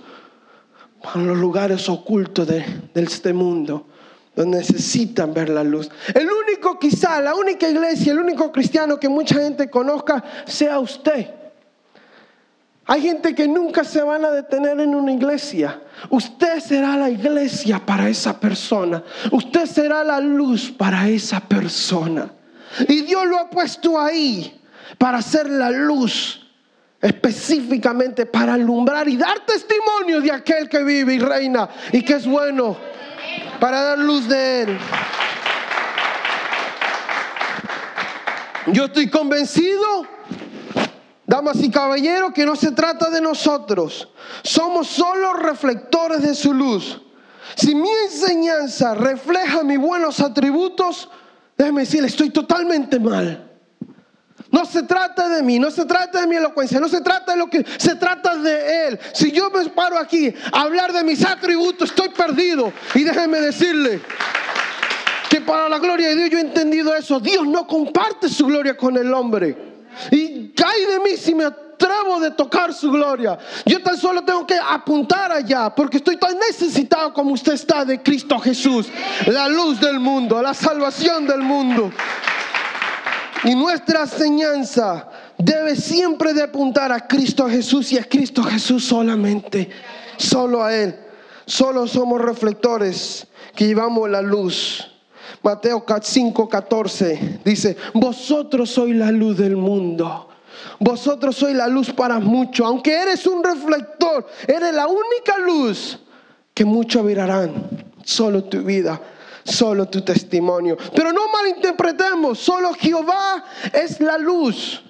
para 1.01 1.21
los 1.21 1.37
lugares 1.37 1.87
ocultos 1.87 2.47
de, 2.47 2.65
de, 2.93 3.03
este 3.03 3.31
mundo, 3.31 3.87
donde 4.35 4.57
necesitan 4.57 5.33
ver 5.33 5.49
la 5.49 5.63
luz. 5.63 5.89
El 6.13 6.29
único 6.29 6.77
quizá, 6.77 7.21
la 7.21 7.35
única 7.35 7.69
iglesia, 7.69 8.11
el 8.11 8.19
único 8.19 8.51
cristiano 8.51 8.99
que 8.99 9.07
mucha 9.07 9.35
gente 9.35 9.69
conozca 9.69 10.23
sea 10.45 10.79
usted. 10.79 11.39
Hay 12.85 13.03
gente 13.03 13.35
que 13.35 13.47
nunca 13.47 13.83
se 13.83 14.01
van 14.01 14.25
a 14.25 14.31
detener 14.31 14.79
en 14.79 14.95
una 14.95 15.13
iglesia. 15.13 15.79
Usted 16.09 16.59
será 16.59 16.97
la 16.97 17.11
iglesia 17.11 17.79
para 17.85 18.09
esa 18.09 18.39
persona. 18.39 19.03
Usted 19.31 19.67
será 19.67 20.03
la 20.03 20.19
luz 20.19 20.71
para 20.71 21.07
esa 21.07 21.39
persona. 21.39 22.31
Y 22.87 23.01
Dios 23.01 23.25
lo 23.25 23.39
ha 23.39 23.49
puesto 23.49 23.99
ahí 23.99 24.61
para 24.97 25.19
hacer 25.19 25.49
la 25.49 25.69
luz, 25.69 26.45
específicamente 27.01 28.25
para 28.25 28.53
alumbrar 28.53 29.07
y 29.07 29.17
dar 29.17 29.45
testimonio 29.45 30.21
de 30.21 30.31
aquel 30.31 30.67
que 30.69 30.83
vive 30.83 31.15
y 31.15 31.19
reina 31.19 31.69
y 31.91 32.01
que 32.01 32.13
es 32.15 32.25
bueno, 32.25 32.77
para 33.59 33.81
dar 33.81 33.99
luz 33.99 34.27
de 34.27 34.61
Él. 34.61 34.79
Yo 38.67 38.85
estoy 38.85 39.09
convencido, 39.09 40.05
damas 41.25 41.57
y 41.61 41.71
caballeros, 41.71 42.33
que 42.33 42.45
no 42.45 42.55
se 42.55 42.71
trata 42.71 43.09
de 43.09 43.21
nosotros. 43.21 44.09
Somos 44.43 44.87
solo 44.87 45.33
reflectores 45.33 46.21
de 46.21 46.35
su 46.35 46.53
luz. 46.53 47.01
Si 47.55 47.73
mi 47.73 47.89
enseñanza 48.05 48.93
refleja 48.93 49.63
mis 49.63 49.79
buenos 49.79 50.19
atributos, 50.19 51.09
déjeme 51.59 51.81
decirle, 51.81 52.07
estoy 52.07 52.29
totalmente 52.29 52.97
mal. 52.99 53.45
No 54.49 54.65
se 54.65 54.81
trata 54.83 55.27
de 55.27 55.43
mí, 55.43 55.59
no 55.59 55.69
se 55.69 55.85
trata 55.85 56.21
de 56.21 56.27
mi 56.27 56.37
elocuencia, 56.37 56.79
no 56.79 56.87
se 56.87 57.01
trata 57.01 57.33
de 57.33 57.37
lo 57.37 57.49
que 57.49 57.63
se 57.77 57.95
trata 57.95 58.37
de 58.37 58.87
Él. 58.87 58.99
Si 59.13 59.31
yo 59.31 59.51
me 59.51 59.63
paro 59.69 59.97
aquí 59.97 60.33
a 60.51 60.61
hablar 60.61 60.93
de 60.93 61.03
mis 61.03 61.23
atributos, 61.23 61.89
estoy 61.89 62.09
perdido. 62.09 62.71
Y 62.95 63.03
déjeme 63.03 63.41
decirle 63.41 64.01
que 65.29 65.41
para 65.41 65.69
la 65.69 65.77
gloria 65.77 66.07
de 66.09 66.15
Dios 66.15 66.29
yo 66.31 66.37
he 66.39 66.41
entendido 66.41 66.95
eso. 66.95 67.19
Dios 67.19 67.45
no 67.45 67.67
comparte 67.67 68.29
su 68.29 68.47
gloria 68.47 68.75
con 68.75 68.97
el 68.97 69.13
hombre. 69.13 69.55
Y 70.09 70.49
cae 70.49 70.87
de 70.87 70.99
mí 71.01 71.17
si 71.17 71.35
me 71.35 71.45
atrevo 71.79 72.19
de 72.19 72.31
tocar 72.31 72.73
su 72.73 72.91
gloria. 72.91 73.37
Yo 73.65 73.81
tan 73.81 73.97
solo 73.97 74.23
tengo 74.23 74.45
que 74.45 74.55
apuntar 74.55 75.31
allá, 75.31 75.73
porque 75.73 75.97
estoy 75.97 76.17
tan 76.17 76.37
necesitado 76.37 77.13
como 77.13 77.33
usted 77.33 77.53
está 77.53 77.85
de 77.85 78.03
Cristo 78.03 78.37
Jesús, 78.39 78.89
la 79.27 79.47
luz 79.47 79.79
del 79.79 79.99
mundo, 79.99 80.41
la 80.41 80.53
salvación 80.53 81.25
del 81.25 81.41
mundo. 81.41 81.91
Y 83.45 83.55
nuestra 83.55 84.01
enseñanza 84.01 85.07
debe 85.37 85.77
siempre 85.77 86.33
de 86.33 86.43
apuntar 86.43 86.91
a 86.91 87.07
Cristo 87.07 87.47
Jesús 87.47 87.93
y 87.93 87.97
a 87.97 88.03
Cristo 88.03 88.43
Jesús 88.43 88.83
solamente, 88.83 89.69
solo 90.17 90.61
a 90.61 90.75
Él. 90.75 90.99
Solo 91.45 91.87
somos 91.87 92.21
reflectores 92.21 93.25
que 93.55 93.65
llevamos 93.65 94.09
la 94.09 94.21
luz. 94.21 94.85
Mateo 95.41 95.85
5:14 95.85 97.39
dice, 97.45 97.77
vosotros 97.93 98.69
sois 98.69 98.95
la 98.95 99.11
luz 99.11 99.37
del 99.37 99.55
mundo. 99.55 100.28
Vosotros 100.79 101.35
sois 101.35 101.55
la 101.55 101.67
luz 101.67 101.91
para 101.91 102.19
muchos. 102.19 102.65
Aunque 102.65 102.93
eres 102.93 103.25
un 103.27 103.43
reflector, 103.43 104.27
eres 104.47 104.73
la 104.73 104.87
única 104.87 105.37
luz 105.37 105.99
que 106.53 106.65
muchos 106.65 107.03
mirarán. 107.03 107.53
Solo 108.03 108.43
tu 108.43 108.63
vida 108.63 108.99
solo 109.49 109.87
tu 109.87 110.01
testimonio. 110.01 110.77
Pero 110.95 111.11
no 111.11 111.27
malinterpretemos, 111.31 112.39
solo 112.39 112.73
Jehová 112.73 113.43
es 113.73 113.99
la 113.99 114.17
luz. 114.17 114.81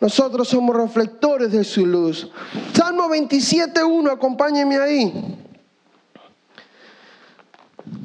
Nosotros 0.00 0.48
somos 0.48 0.76
reflectores 0.76 1.52
de 1.52 1.64
su 1.64 1.86
luz. 1.86 2.28
Salmo 2.74 3.08
27.1, 3.08 4.12
acompáñeme 4.12 4.78
ahí. 4.78 5.38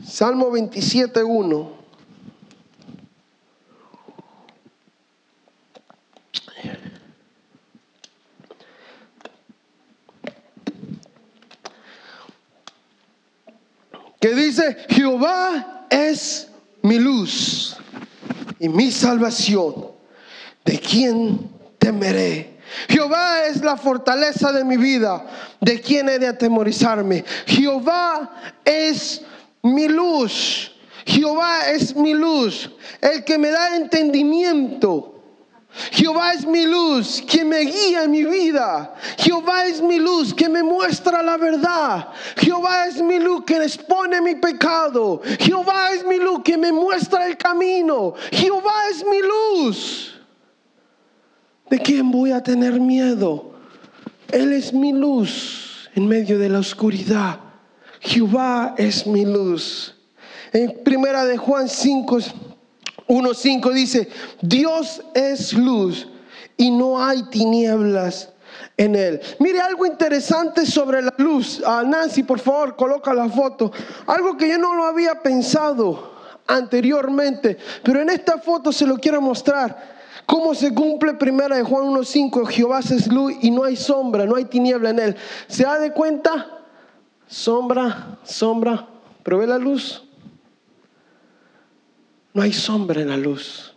Salmo 0.05 0.51
27.1. 0.51 1.77
que 14.19 14.33
Jehová 14.89 15.85
es 15.89 16.47
mi 16.81 16.99
luz 16.99 17.77
y 18.59 18.69
mi 18.69 18.91
salvación. 18.91 19.87
¿De 20.65 20.79
quién 20.79 21.49
temeré? 21.77 22.57
Jehová 22.89 23.45
es 23.45 23.63
la 23.63 23.77
fortaleza 23.77 24.51
de 24.51 24.63
mi 24.63 24.77
vida. 24.77 25.25
¿De 25.61 25.79
quién 25.79 26.09
he 26.09 26.19
de 26.19 26.27
atemorizarme? 26.27 27.23
Jehová 27.45 28.53
es 28.65 29.21
mi 29.63 29.87
luz. 29.87 30.71
Jehová 31.05 31.69
es 31.69 31.95
mi 31.95 32.13
luz. 32.13 32.69
El 33.01 33.23
que 33.23 33.37
me 33.37 33.49
da 33.49 33.75
entendimiento. 33.75 35.16
Jehová 35.91 36.33
es 36.33 36.45
mi 36.45 36.65
luz, 36.65 37.21
que 37.21 37.43
me 37.43 37.59
guía 37.59 38.03
en 38.03 38.11
mi 38.11 38.23
vida. 38.23 38.95
Jehová 39.17 39.65
es 39.65 39.81
mi 39.81 39.99
luz, 39.99 40.33
que 40.33 40.49
me 40.49 40.63
muestra 40.63 41.21
la 41.21 41.37
verdad. 41.37 42.09
Jehová 42.37 42.87
es 42.87 43.01
mi 43.01 43.19
luz, 43.19 43.43
que 43.45 43.57
expone 43.57 44.21
mi 44.21 44.35
pecado. 44.35 45.21
Jehová 45.39 45.91
es 45.93 46.05
mi 46.05 46.17
luz, 46.17 46.41
que 46.43 46.57
me 46.57 46.71
muestra 46.71 47.27
el 47.27 47.37
camino. 47.37 48.13
Jehová 48.31 48.73
es 48.91 49.03
mi 49.05 49.19
luz. 49.21 50.13
¿De 51.69 51.79
quién 51.79 52.11
voy 52.11 52.31
a 52.31 52.41
tener 52.41 52.79
miedo? 52.79 53.51
Él 54.31 54.53
es 54.53 54.73
mi 54.73 54.93
luz 54.93 55.89
en 55.95 56.07
medio 56.07 56.39
de 56.39 56.49
la 56.49 56.59
oscuridad. 56.59 57.39
Jehová 57.99 58.75
es 58.77 59.05
mi 59.05 59.25
luz. 59.25 59.95
En 60.53 60.83
primera 60.83 61.25
de 61.25 61.37
Juan 61.37 61.67
5 61.67 62.19
1.5 63.07 63.71
dice, 63.73 64.09
Dios 64.41 65.01
es 65.13 65.53
luz 65.53 66.07
y 66.57 66.71
no 66.71 67.03
hay 67.03 67.23
tinieblas 67.29 68.29
en 68.75 68.95
él. 68.95 69.21
Mire 69.39 69.59
algo 69.61 69.85
interesante 69.85 70.65
sobre 70.65 71.01
la 71.01 71.13
luz. 71.17 71.61
a 71.65 71.83
Nancy, 71.83 72.23
por 72.23 72.39
favor, 72.39 72.75
coloca 72.75 73.13
la 73.13 73.29
foto. 73.29 73.71
Algo 74.05 74.37
que 74.37 74.49
yo 74.49 74.57
no 74.57 74.75
lo 74.75 74.85
había 74.85 75.21
pensado 75.21 76.15
anteriormente, 76.47 77.57
pero 77.83 78.01
en 78.01 78.09
esta 78.09 78.37
foto 78.37 78.71
se 78.71 78.85
lo 78.85 78.97
quiero 78.97 79.21
mostrar. 79.21 79.97
¿Cómo 80.25 80.53
se 80.53 80.73
cumple 80.73 81.13
primera 81.13 81.55
de 81.55 81.63
Juan 81.63 81.85
1.5? 81.85 82.47
Jehová 82.47 82.79
es 82.79 83.07
luz 83.07 83.33
y 83.41 83.49
no 83.49 83.63
hay 83.63 83.77
sombra, 83.77 84.25
no 84.25 84.35
hay 84.35 84.45
tiniebla 84.45 84.89
en 84.89 84.99
él. 84.99 85.15
¿Se 85.47 85.63
da 85.63 85.79
de 85.79 85.93
cuenta? 85.93 86.47
Sombra, 87.27 88.17
sombra, 88.23 88.87
pero 89.23 89.37
ve 89.37 89.47
la 89.47 89.57
luz. 89.57 90.06
No 92.37 92.43
hay 92.43 92.53
sombra 92.53 93.01
en 93.01 93.09
la 93.09 93.17
luz. 93.17 93.73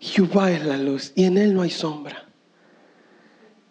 Jehová 0.00 0.50
es 0.50 0.66
la 0.66 0.76
luz 0.76 1.12
y 1.14 1.22
en 1.22 1.38
él 1.38 1.54
no 1.54 1.62
hay 1.62 1.70
sombra. 1.70 2.24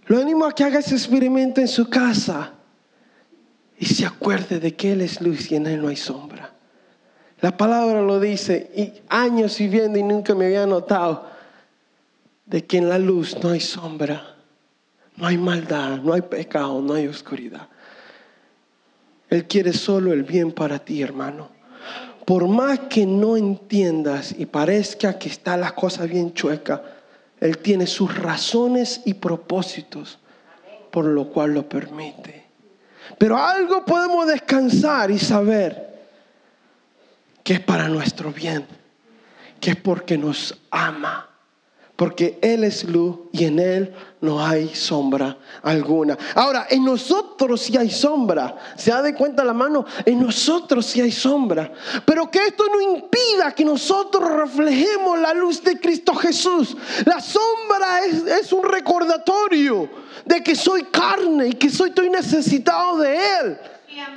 Lo 0.06 0.18
animo 0.18 0.46
a 0.46 0.54
que 0.54 0.64
haga 0.64 0.80
ese 0.80 0.96
experimento 0.96 1.60
en 1.60 1.68
su 1.68 1.90
casa 1.90 2.54
y 3.78 3.86
se 3.86 4.06
acuerde 4.06 4.62
de 4.62 4.78
que 4.78 4.94
Él 4.94 5.02
es 5.02 5.20
luz 5.20 5.52
y 5.52 5.58
en 5.58 5.68
Él 5.68 5.82
no 5.82 5.90
hay 5.90 5.98
sombra. 5.98 6.54
La 7.42 7.58
palabra 7.58 8.02
lo 8.02 8.18
dice 8.18 8.72
y 8.74 8.94
años 9.10 9.60
viviendo 9.60 10.00
y 10.00 10.04
nunca 10.04 10.34
me 10.34 10.46
había 10.46 10.66
notado 10.66 11.28
de 12.46 12.64
que 12.64 12.78
en 12.78 12.88
la 12.88 12.98
luz 12.98 13.36
no 13.44 13.50
hay 13.50 13.60
sombra, 13.60 14.38
no 15.18 15.28
hay 15.28 15.38
maldad, 15.38 15.98
no 15.98 16.14
hay 16.14 16.22
pecado, 16.22 16.82
no 16.82 16.94
hay 16.94 17.08
oscuridad. 17.08 17.68
Él 19.30 19.46
quiere 19.48 19.74
solo 19.74 20.14
el 20.14 20.24
bien 20.24 20.54
para 20.54 20.80
ti, 20.80 21.02
hermano 21.02 21.55
por 22.26 22.48
más 22.48 22.80
que 22.90 23.06
no 23.06 23.38
entiendas 23.38 24.34
y 24.38 24.46
parezca 24.48 25.18
que 25.18 25.30
está 25.30 25.56
la 25.56 25.74
cosa 25.74 26.06
bien 26.06 26.34
chueca, 26.34 26.82
Él 27.40 27.60
tiene 27.60 27.88
sus 27.88 28.18
razones 28.18 29.02
y 29.06 29.14
propósitos 29.14 30.20
por 30.96 31.04
lo 31.04 31.28
cual 31.28 31.54
lo 31.54 31.68
permite. 31.68 32.46
Pero 33.18 33.38
algo 33.38 33.84
podemos 33.84 34.26
descansar 34.28 35.12
y 35.12 35.20
saber 35.20 36.08
que 37.44 37.56
es 37.56 37.60
para 37.60 37.90
nuestro 37.90 38.32
bien, 38.32 38.66
que 39.60 39.72
es 39.72 39.76
porque 39.76 40.18
nos 40.18 40.58
ama 40.72 41.35
porque 41.96 42.40
Él 42.42 42.64
es 42.64 42.84
luz 42.84 43.18
y 43.32 43.46
en 43.46 43.60
Él 43.60 43.94
no 44.20 44.44
hay 44.44 44.74
sombra 44.76 45.38
alguna. 45.62 46.18
Ahora, 46.34 46.68
en 46.70 46.84
nosotros 46.84 47.62
sí 47.62 47.78
hay 47.78 47.90
sombra. 47.90 48.58
¿Se 48.76 48.92
da 48.92 49.02
de 49.02 49.14
cuenta 49.14 49.44
la 49.46 49.54
mano? 49.54 49.86
En 50.06 50.20
nosotros 50.20 50.86
sí 50.86 51.00
hay 51.00 51.12
sombra. 51.12 51.72
Pero 52.06 52.30
que 52.30 52.48
esto 52.48 52.66
no 52.68 52.82
impida 52.82 53.54
que 53.54 53.64
nosotros 53.64 54.30
reflejemos 54.30 55.20
la 55.20 55.34
luz 55.34 55.64
de 55.64 55.80
Cristo 55.80 56.14
Jesús. 56.16 56.76
La 57.06 57.22
sombra 57.22 58.06
es, 58.06 58.52
un 58.52 58.64
recordatorio 58.64 59.90
de 60.26 60.44
que 60.44 60.56
soy 60.56 60.84
carne 60.84 61.50
y 61.50 61.54
que 61.54 61.70
soy, 61.70 61.90
estoy 61.90 62.10
necesitado 62.10 62.98
de 62.98 63.18
Él 63.40 63.58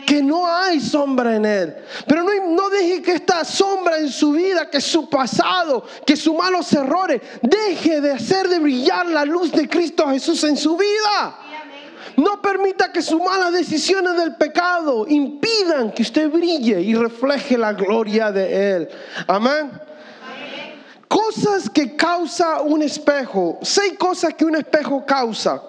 que 0.07 0.23
no 0.23 0.47
hay 0.47 0.81
sombra 0.81 1.37
en 1.37 1.45
él. 1.45 1.77
Pero 2.07 2.23
no, 2.23 2.31
no 2.51 2.71
deje 2.71 3.03
que 3.03 3.13
esta 3.13 3.45
sombra 3.45 3.99
en 3.99 4.11
su 4.11 4.33
vida, 4.33 4.69
que 4.71 4.81
su 4.81 5.09
pasado, 5.09 5.85
que 6.07 6.17
sus 6.17 6.35
malos 6.35 6.73
errores, 6.73 7.21
deje 7.43 8.01
de 8.01 8.13
hacer 8.13 8.49
de 8.49 8.59
brillar 8.59 9.07
la 9.07 9.25
luz 9.25 9.53
de 9.53 9.69
Cristo 9.69 10.09
Jesús 10.09 10.43
en 10.45 10.57
su 10.57 10.77
vida. 10.77 11.39
No 12.17 12.43
permita 12.43 12.91
que 12.91 13.01
sus 13.01 13.23
malas 13.23 13.53
decisiones 13.53 14.17
del 14.17 14.35
pecado 14.35 15.07
impidan 15.07 15.93
que 15.93 16.03
usted 16.03 16.29
brille 16.29 16.81
y 16.81 16.95
refleje 16.95 17.57
la 17.57 17.73
gloria 17.73 18.33
de 18.33 18.75
Él. 18.75 18.89
Amén. 19.29 19.71
Cosas 21.07 21.71
que 21.71 21.95
causa 21.95 22.61
un 22.63 22.83
espejo. 22.83 23.59
Seis 23.63 23.95
cosas 23.97 24.35
que 24.35 24.45
un 24.45 24.57
espejo 24.57 25.07
causa. 25.07 25.63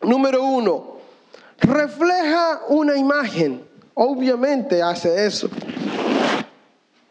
Número 0.00 0.42
uno, 0.42 0.93
refleja 1.58 2.60
una 2.68 2.96
imagen. 2.96 3.64
Obviamente 3.94 4.82
hace 4.82 5.26
eso. 5.26 5.48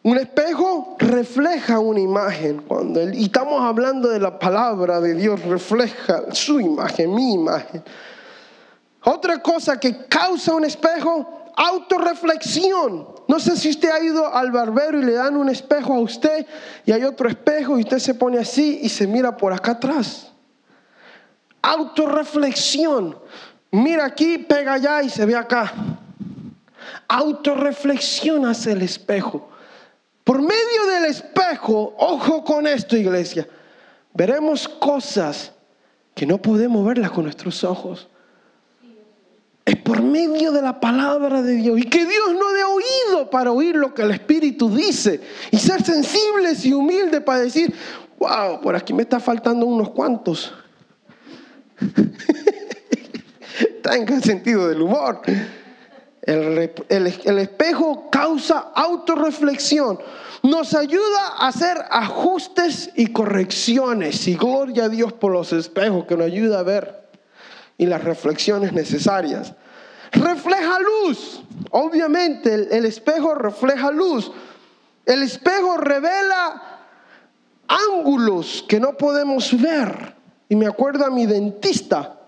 Un 0.04 0.18
espejo 0.18 0.98
refleja 1.00 1.80
una 1.80 2.02
imagen. 2.02 2.62
Cuando 2.68 3.10
y 3.10 3.24
estamos 3.24 3.62
hablando 3.62 4.10
de 4.10 4.20
la 4.20 4.38
palabra 4.38 5.00
de 5.00 5.14
Dios, 5.14 5.42
refleja 5.44 6.24
su 6.34 6.60
imagen, 6.60 7.16
mi 7.16 7.34
imagen. 7.34 7.82
Otra 9.06 9.42
cosa 9.42 9.80
que 9.80 10.06
causa 10.08 10.54
un 10.54 10.66
espejo, 10.66 11.52
autorreflexión. 11.56 13.08
No 13.28 13.40
sé 13.40 13.56
si 13.56 13.70
usted 13.70 13.90
ha 13.90 14.04
ido 14.04 14.34
al 14.34 14.52
barbero 14.52 15.00
y 15.00 15.04
le 15.04 15.14
dan 15.14 15.38
un 15.38 15.50
espejo 15.50 15.94
a 15.94 16.00
usted 16.00 16.46
y 16.86 16.92
hay 16.92 17.04
otro 17.04 17.30
espejo 17.30 17.78
y 17.78 17.84
usted 17.84 18.00
se 18.00 18.14
pone 18.14 18.40
así 18.40 18.80
y 18.82 18.90
se 18.90 19.08
mira 19.08 19.36
por 19.38 19.54
acá 19.54 19.72
atrás. 19.72 20.32
Autorreflexión. 21.62 23.18
Mira 23.74 24.06
aquí, 24.06 24.38
pega 24.38 24.74
allá 24.74 25.02
y 25.02 25.10
se 25.10 25.26
ve 25.26 25.36
acá. 25.36 25.74
Autorreflexión 27.08 28.46
hace 28.46 28.74
el 28.74 28.84
espejo. 28.84 29.50
Por 30.24 30.44
medio 30.44 30.86
del 30.94 31.06
espejo, 31.06 31.96
ojo 31.98 32.44
con 32.44 32.68
esto, 32.68 32.96
iglesia, 32.96 33.48
veremos 34.14 34.68
cosas 34.68 35.54
que 36.14 36.28
no 36.28 36.40
podemos 36.40 36.86
verlas 36.86 37.10
con 37.10 37.24
nuestros 37.24 37.64
ojos. 37.64 38.08
Es 39.66 39.78
por 39.78 40.04
medio 40.04 40.52
de 40.52 40.62
la 40.62 40.80
palabra 40.80 41.42
de 41.42 41.56
Dios. 41.56 41.80
Y 41.80 41.90
que 41.90 42.06
Dios 42.06 42.32
no 42.32 42.52
dé 42.52 42.64
oído 42.64 43.32
para 43.32 43.52
oír 43.52 43.76
lo 43.76 43.92
que 43.92 44.04
el 44.04 44.12
Espíritu 44.12 44.70
dice. 44.70 45.20
Y 45.50 45.58
ser 45.58 45.84
sensibles 45.84 46.64
y 46.64 46.74
humildes 46.74 47.22
para 47.22 47.40
decir, 47.40 47.74
wow, 48.20 48.62
por 48.62 48.76
aquí 48.76 48.94
me 48.94 49.02
está 49.02 49.20
faltando 49.20 49.66
unos 49.66 49.90
cuantos. 49.90 50.54
Tenga 53.84 54.20
sentido 54.22 54.70
del 54.70 54.82
humor. 54.82 55.22
El, 56.22 57.38
espejo 57.38 58.10
causa 58.10 58.72
autorreflexión. 58.74 60.00
Nos 60.42 60.74
ayuda 60.74 61.36
a 61.38 61.50
hacer 61.50 61.78
ajustes 61.90 62.92
y 62.96 63.08
correcciones. 63.08 64.28
Y 64.28 64.36
gloria 64.36 64.86
a 64.86 64.90
Dios 64.90 65.12
por 65.14 65.34
los 65.34 65.52
espejos 65.52 66.06
que 66.06 66.16
nos 66.16 66.28
ayuda 66.28 66.60
a 66.60 66.64
ver 66.64 67.04
y 67.78 67.86
las 67.86 68.04
reflexiones 68.04 68.72
necesarias. 68.72 69.54
Refleja 70.14 70.80
luz. 70.80 71.44
Obviamente 71.72 72.54
el, 72.54 72.86
espejo 72.86 73.36
refleja 73.36 73.92
luz. 73.92 74.32
El 75.06 75.24
espejo 75.24 75.76
revela 75.76 76.62
ángulos 77.68 78.64
que 78.68 78.80
no 78.80 78.96
podemos 78.96 79.60
ver. 79.62 80.16
Y 80.48 80.56
me 80.56 80.68
acuerdo 80.68 81.06
a 81.06 81.10
mi 81.10 81.26
dentista, 81.26 82.20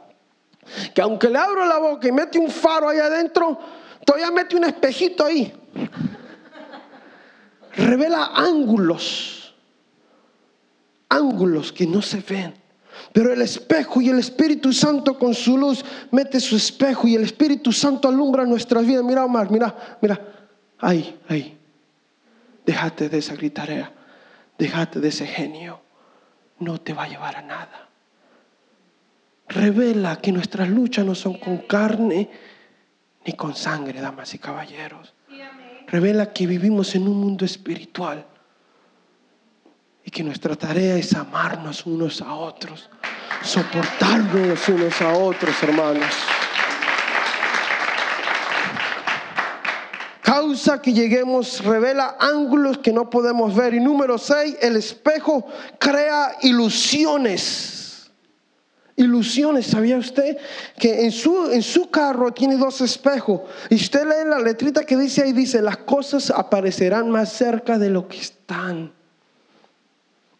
que 0.94 1.02
aunque 1.02 1.30
le 1.30 1.38
abro 1.38 1.66
la 1.66 1.78
boca 1.78 2.08
y 2.08 2.12
mete 2.12 2.40
un 2.40 2.50
faro 2.50 2.90
ahí 2.90 3.00
adentro, 3.00 3.60
todavía 4.06 4.32
mete 4.32 4.56
un 4.56 4.66
espejito 4.66 5.26
ahí. 5.26 5.54
Revela 7.76 8.32
ángulos, 8.34 9.54
ángulos 11.10 11.72
que 11.72 11.86
no 11.86 12.02
se 12.02 12.22
ven. 12.22 12.66
Pero 13.12 13.32
el 13.32 13.42
espejo 13.42 14.02
y 14.02 14.10
el 14.10 14.20
Espíritu 14.20 14.74
Santo 14.74 15.18
con 15.18 15.34
su 15.34 15.58
luz 15.58 15.84
mete 16.12 16.40
su 16.40 16.56
espejo 16.56 17.08
y 17.08 17.16
el 17.16 17.24
Espíritu 17.24 17.72
Santo 17.72 18.08
alumbra 18.08 18.46
nuestras 18.46 18.86
vidas. 18.86 19.04
Mira, 19.04 19.26
Omar, 19.26 19.52
mira, 19.52 19.98
mira. 20.02 20.20
Ahí, 20.80 21.18
ahí. 21.28 21.58
Déjate 22.66 23.10
de 23.10 23.18
esa 23.18 23.36
gritarea. 23.36 23.92
Déjate 24.58 25.00
de 25.00 25.10
ese 25.10 25.28
genio. 25.28 25.82
No 26.60 26.80
te 26.80 26.94
va 26.94 27.04
a 27.04 27.08
llevar 27.08 27.36
a 27.36 27.42
nada. 27.42 27.85
Revela 29.48 30.18
que 30.18 30.32
nuestras 30.32 30.70
luchas 30.70 31.06
no 31.06 31.16
son 31.16 31.36
con 31.36 31.60
carne 31.60 32.30
ni 33.26 33.34
con 33.34 33.56
sangre, 33.56 34.02
damas 34.02 34.34
y 34.34 34.40
caballeros. 34.40 35.14
Revela 35.88 36.34
que 36.34 36.48
vivimos 36.48 36.96
en 36.96 37.08
un 37.08 37.20
mundo 37.20 37.46
espiritual 37.46 38.26
y 40.04 40.12
que 40.12 40.24
nuestra 40.24 40.56
tarea 40.56 40.96
es 40.96 41.14
amarnos 41.16 41.86
unos 41.86 42.22
a 42.22 42.34
otros, 42.34 42.90
soportarnos 43.44 44.68
unos 44.70 45.02
a 45.02 45.14
otros, 45.14 45.62
hermanos. 45.64 46.14
Causa 50.22 50.82
que 50.82 50.92
lleguemos, 50.92 51.64
revela 51.64 52.18
ángulos 52.20 52.80
que 52.80 52.92
no 52.92 53.10
podemos 53.10 53.56
ver. 53.56 53.76
Y 53.76 53.80
número 53.80 54.18
seis, 54.18 54.58
el 54.60 54.76
espejo 54.76 55.46
crea 55.80 56.36
ilusiones. 56.42 57.75
Ilusiones, 58.98 59.68
¿sabía 59.68 59.98
usted? 59.98 60.38
Que 60.78 61.04
en 61.04 61.12
su, 61.12 61.52
en 61.52 61.62
su 61.62 61.90
carro 61.90 62.32
tiene 62.32 62.56
dos 62.56 62.80
espejos. 62.80 63.42
Y 63.70 63.76
usted 63.76 64.04
lee 64.04 64.30
la 64.30 64.40
letrita 64.40 64.86
que 64.86 64.96
dice 64.96 65.24
ahí, 65.24 65.34
dice, 65.34 65.62
las 65.62 65.78
cosas 65.78 66.32
aparecerán 66.32 67.10
más 67.10 67.34
cerca 67.34 67.78
de 67.78 67.90
lo 67.90 68.08
que 68.08 68.20
están. 68.20 68.94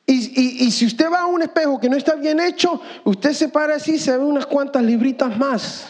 Y, 0.08 0.72
si 0.72 0.86
usted 0.86 1.12
va 1.12 1.22
a 1.22 1.26
un 1.26 1.42
espejo 1.42 1.80
que 1.80 1.90
no 1.90 1.98
está 1.98 2.16
bien 2.16 2.40
hecho, 2.40 2.80
usted 3.04 3.34
se 3.34 3.50
para 3.50 3.76
así 3.76 3.96
y 3.96 4.00
se 4.00 4.16
ve 4.16 4.24
unas 4.24 4.46
cuantas 4.46 4.84
libritas 4.84 5.36
más. 5.36 5.88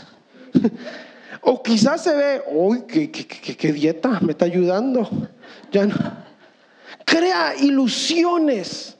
o 1.41 1.62
quizás 1.62 2.04
se 2.04 2.15
ve, 2.15 2.41
uy, 2.49 2.84
qué, 2.88 3.73
dieta 3.73 4.19
me 4.21 4.32
está 4.32 4.45
ayudando. 4.45 5.10
Ya 5.71 5.86
no. 5.86 5.95
Crea 7.04 7.56
ilusiones. 7.58 8.95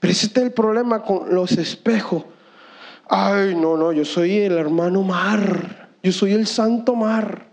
Pero 0.00 0.10
ese 0.10 0.26
es 0.26 0.36
el 0.36 0.52
problema 0.52 1.02
con 1.02 1.34
los 1.34 1.52
espejos. 1.52 2.24
Ay, 3.08 3.54
no, 3.54 3.76
no, 3.76 3.92
yo 3.92 4.04
soy 4.04 4.38
el 4.38 4.52
hermano 4.52 5.02
mar. 5.02 5.90
Yo 6.02 6.12
soy 6.12 6.32
el 6.32 6.46
santo 6.46 6.94
mar. 6.94 7.46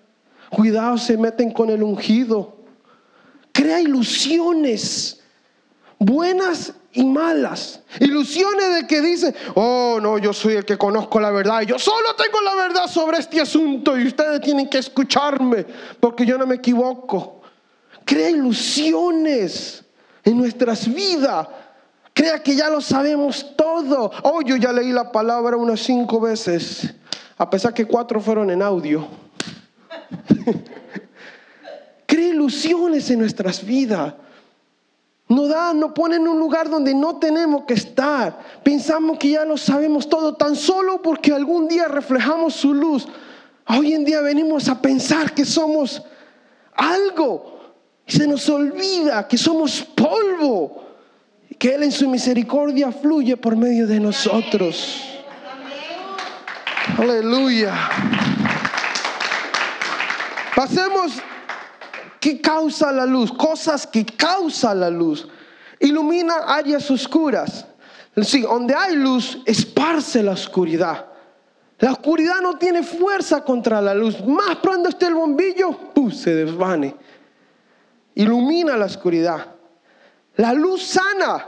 Cuidado, 0.49 0.97
se 0.97 1.17
meten 1.17 1.51
con 1.51 1.69
el 1.69 1.83
ungido. 1.83 2.57
Crea 3.51 3.79
ilusiones 3.79 5.21
buenas 6.01 6.73
y 6.93 7.05
malas. 7.05 7.81
Ilusiones 7.99 8.73
de 8.75 8.87
que 8.87 9.01
dice, 9.01 9.35
oh 9.53 9.99
no, 10.01 10.17
yo 10.17 10.33
soy 10.33 10.55
el 10.55 10.65
que 10.65 10.77
conozco 10.77 11.19
la 11.19 11.29
verdad, 11.29 11.61
yo 11.61 11.77
solo 11.77 12.15
tengo 12.15 12.41
la 12.41 12.55
verdad 12.55 12.87
sobre 12.87 13.19
este 13.19 13.39
asunto 13.39 13.97
y 13.97 14.07
ustedes 14.07 14.41
tienen 14.41 14.67
que 14.67 14.79
escucharme 14.79 15.63
porque 15.99 16.25
yo 16.25 16.39
no 16.39 16.47
me 16.47 16.55
equivoco. 16.55 17.41
Crea 18.03 18.31
ilusiones 18.31 19.85
en 20.23 20.37
nuestras 20.37 20.91
vidas. 20.91 21.47
Crea 22.13 22.43
que 22.43 22.55
ya 22.55 22.69
lo 22.69 22.81
sabemos 22.81 23.55
todo. 23.55 24.11
Oh, 24.23 24.41
yo 24.41 24.55
ya 24.57 24.71
leí 24.71 24.91
la 24.91 25.11
palabra 25.11 25.57
unas 25.57 25.79
cinco 25.79 26.19
veces, 26.19 26.93
a 27.37 27.49
pesar 27.49 27.73
que 27.73 27.85
cuatro 27.85 28.19
fueron 28.19 28.49
en 28.49 28.61
audio. 28.61 29.07
Crea 32.05 32.27
ilusiones 32.27 33.09
en 33.09 33.19
nuestras 33.19 33.65
vidas. 33.65 34.13
No 35.29 35.47
da, 35.47 35.73
no 35.73 35.93
pone 35.93 36.17
en 36.17 36.27
un 36.27 36.37
lugar 36.37 36.69
donde 36.69 36.93
no 36.93 37.17
tenemos 37.17 37.63
que 37.63 37.75
estar. 37.75 38.37
Pensamos 38.63 39.17
que 39.17 39.29
ya 39.29 39.45
lo 39.45 39.57
sabemos 39.57 40.09
todo, 40.09 40.35
tan 40.35 40.57
solo 40.57 41.01
porque 41.01 41.31
algún 41.31 41.69
día 41.69 41.87
reflejamos 41.87 42.53
su 42.53 42.73
luz. 42.73 43.07
Hoy 43.65 43.93
en 43.93 44.03
día 44.03 44.19
venimos 44.19 44.67
a 44.67 44.81
pensar 44.81 45.33
que 45.33 45.45
somos 45.45 46.01
algo. 46.75 47.59
Se 48.05 48.27
nos 48.27 48.49
olvida 48.49 49.25
que 49.25 49.37
somos 49.37 49.81
polvo. 49.81 50.80
Que 51.57 51.75
Él 51.75 51.83
en 51.83 51.91
su 51.91 52.09
misericordia 52.09 52.91
fluye 52.91 53.37
por 53.37 53.55
medio 53.55 53.87
de 53.87 53.99
nosotros. 53.99 55.03
Aleluya. 56.97 57.73
Pasemos 60.55 61.21
¿Qué 62.21 62.39
causa 62.39 62.91
la 62.91 63.07
luz? 63.07 63.33
Cosas 63.33 63.87
que 63.87 64.05
causa 64.05 64.75
la 64.75 64.91
luz. 64.91 65.27
Ilumina 65.79 66.35
áreas 66.45 66.89
oscuras. 66.91 67.65
Sí, 68.21 68.41
donde 68.41 68.75
hay 68.75 68.95
luz, 68.95 69.39
esparce 69.43 70.21
la 70.21 70.33
oscuridad. 70.33 71.07
La 71.79 71.93
oscuridad 71.93 72.39
no 72.43 72.59
tiene 72.59 72.83
fuerza 72.83 73.43
contra 73.43 73.81
la 73.81 73.95
luz. 73.95 74.23
Más 74.23 74.57
prende 74.57 74.89
usted 74.89 75.07
el 75.07 75.15
bombillo, 75.15 75.71
¡pum! 75.95 76.11
se 76.11 76.35
desvane. 76.35 76.95
Ilumina 78.13 78.77
la 78.77 78.85
oscuridad. 78.85 79.55
La 80.37 80.53
luz 80.53 80.83
sana. 80.83 81.47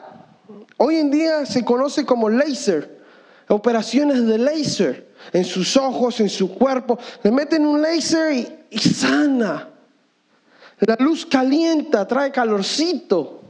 Hoy 0.77 0.97
en 0.97 1.11
día 1.11 1.45
se 1.45 1.63
conoce 1.63 2.05
como 2.05 2.29
láser. 2.29 3.01
Operaciones 3.47 4.25
de 4.25 4.37
láser. 4.37 5.13
En 5.31 5.45
sus 5.45 5.77
ojos, 5.77 6.19
en 6.19 6.29
su 6.29 6.53
cuerpo. 6.53 6.97
Le 7.23 7.31
meten 7.31 7.65
un 7.65 7.81
láser 7.81 8.65
y 8.69 8.79
sana. 8.79 9.69
La 10.79 10.97
luz 10.99 11.25
calienta, 11.25 12.05
trae 12.07 12.31
calorcito, 12.31 13.41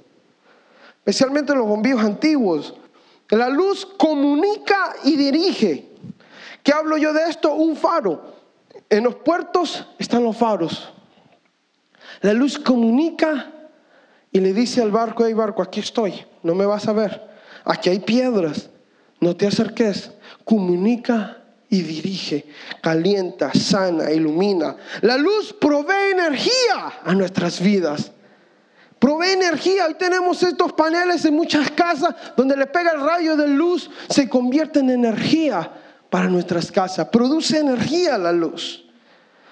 especialmente 0.97 1.55
los 1.55 1.67
bombillos 1.67 2.01
antiguos. 2.01 2.75
La 3.29 3.49
luz 3.49 3.87
comunica 3.97 4.93
y 5.03 5.15
dirige. 5.15 5.89
¿Qué 6.61 6.71
hablo 6.71 6.97
yo 6.97 7.11
de 7.11 7.29
esto? 7.29 7.53
Un 7.55 7.75
faro. 7.75 8.33
En 8.89 9.03
los 9.03 9.15
puertos 9.15 9.87
están 9.97 10.23
los 10.23 10.37
faros. 10.37 10.93
La 12.21 12.33
luz 12.33 12.59
comunica 12.59 13.52
y 14.33 14.39
le 14.39 14.51
dice 14.51 14.81
al 14.81 14.91
barco, 14.91 15.25
hey 15.25 15.33
barco, 15.33 15.61
aquí 15.61 15.79
estoy, 15.79 16.25
no 16.41 16.55
me 16.55 16.65
vas 16.65 16.87
a 16.87 16.93
ver. 16.93 17.21
Aquí 17.63 17.89
hay 17.89 17.99
piedras, 17.99 18.69
no 19.21 19.35
te 19.35 19.45
acerques. 19.47 20.11
Comunica 20.43 21.37
y 21.69 21.83
dirige, 21.83 22.47
calienta, 22.81 23.53
sana, 23.53 24.11
ilumina. 24.11 24.75
La 25.01 25.17
luz 25.17 25.53
provee 25.53 26.11
energía 26.11 26.93
a 27.03 27.13
nuestras 27.13 27.61
vidas. 27.61 28.11
Provee 28.97 29.33
energía. 29.33 29.85
Hoy 29.85 29.93
tenemos 29.93 30.41
estos 30.41 30.73
paneles 30.73 31.23
en 31.25 31.35
muchas 31.35 31.69
casas 31.71 32.15
donde 32.35 32.57
le 32.57 32.65
pega 32.65 32.91
el 32.91 33.01
rayo 33.01 33.37
de 33.37 33.47
luz, 33.47 33.89
se 34.09 34.27
convierte 34.27 34.79
en 34.79 34.89
energía 34.89 35.71
para 36.09 36.27
nuestras 36.27 36.71
casas. 36.71 37.07
Produce 37.09 37.59
energía 37.59 38.17
la 38.17 38.31
luz. 38.31 38.83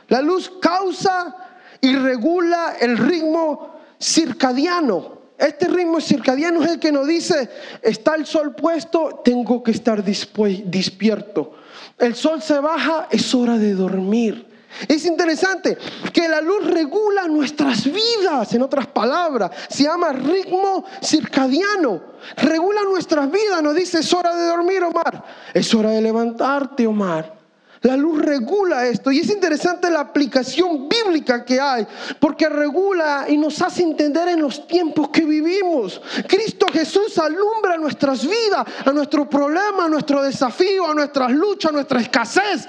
La 0.08 0.22
luz 0.22 0.52
causa 0.60 1.36
y 1.80 1.96
regula 1.96 2.78
el 2.80 2.98
ritmo 2.98 3.81
circadiano. 4.02 5.22
Este 5.38 5.68
ritmo 5.68 6.00
circadiano 6.00 6.64
es 6.64 6.72
el 6.72 6.80
que 6.80 6.92
nos 6.92 7.08
dice, 7.08 7.50
está 7.82 8.16
el 8.16 8.26
sol 8.26 8.54
puesto, 8.56 9.22
tengo 9.24 9.64
que 9.64 9.72
estar 9.72 10.04
despierto. 10.04 11.54
El 11.98 12.16
sol 12.16 12.42
se 12.42 12.60
baja, 12.60 13.08
es 13.10 13.34
hora 13.34 13.58
de 13.58 13.74
dormir. 13.74 14.52
Es 14.88 15.06
interesante 15.06 15.78
que 16.14 16.28
la 16.28 16.42
luz 16.42 16.66
regula 16.66 17.28
nuestras 17.28 17.86
vidas, 17.86 18.54
en 18.54 18.62
otras 18.62 18.88
palabras, 18.88 19.52
se 19.70 19.84
llama 19.84 20.14
ritmo 20.14 20.86
circadiano. 21.04 22.02
Regula 22.38 22.84
nuestras 22.84 23.30
vidas, 23.30 23.62
nos 23.62 23.76
dice, 23.76 24.00
es 24.00 24.14
hora 24.14 24.36
de 24.36 24.46
dormir, 24.46 24.84
Omar. 24.84 25.24
Es 25.54 25.74
hora 25.74 25.92
de 25.92 26.02
levantarte, 26.02 26.88
Omar. 26.88 27.41
La 27.82 27.98
luz 27.98 28.22
regula 28.22 28.86
esto 28.86 29.12
y 29.12 29.20
es 29.20 29.30
interesante 29.30 29.90
la 29.90 30.02
aplicación 30.02 30.88
bíblica 30.88 31.44
que 31.44 31.60
hay, 31.60 31.88
porque 32.20 32.48
regula 32.48 33.26
y 33.28 33.38
nos 33.38 33.60
hace 33.60 33.82
entender 33.82 34.28
en 34.28 34.42
los 34.42 34.68
tiempos 34.68 35.10
que 35.10 35.26
vivimos. 35.26 36.00
Cristo 36.28 36.68
Jesús 36.72 37.18
alumbra 37.18 37.78
nuestras 37.78 38.24
vidas, 38.24 38.68
a 38.86 38.92
nuestro 38.92 39.28
problema, 39.28 39.86
a 39.86 39.90
nuestro 39.90 40.22
desafío, 40.22 40.92
a 40.92 40.94
nuestras 40.94 41.32
luchas, 41.32 41.72
a 41.72 41.74
nuestra 41.74 42.02
escasez. 42.02 42.68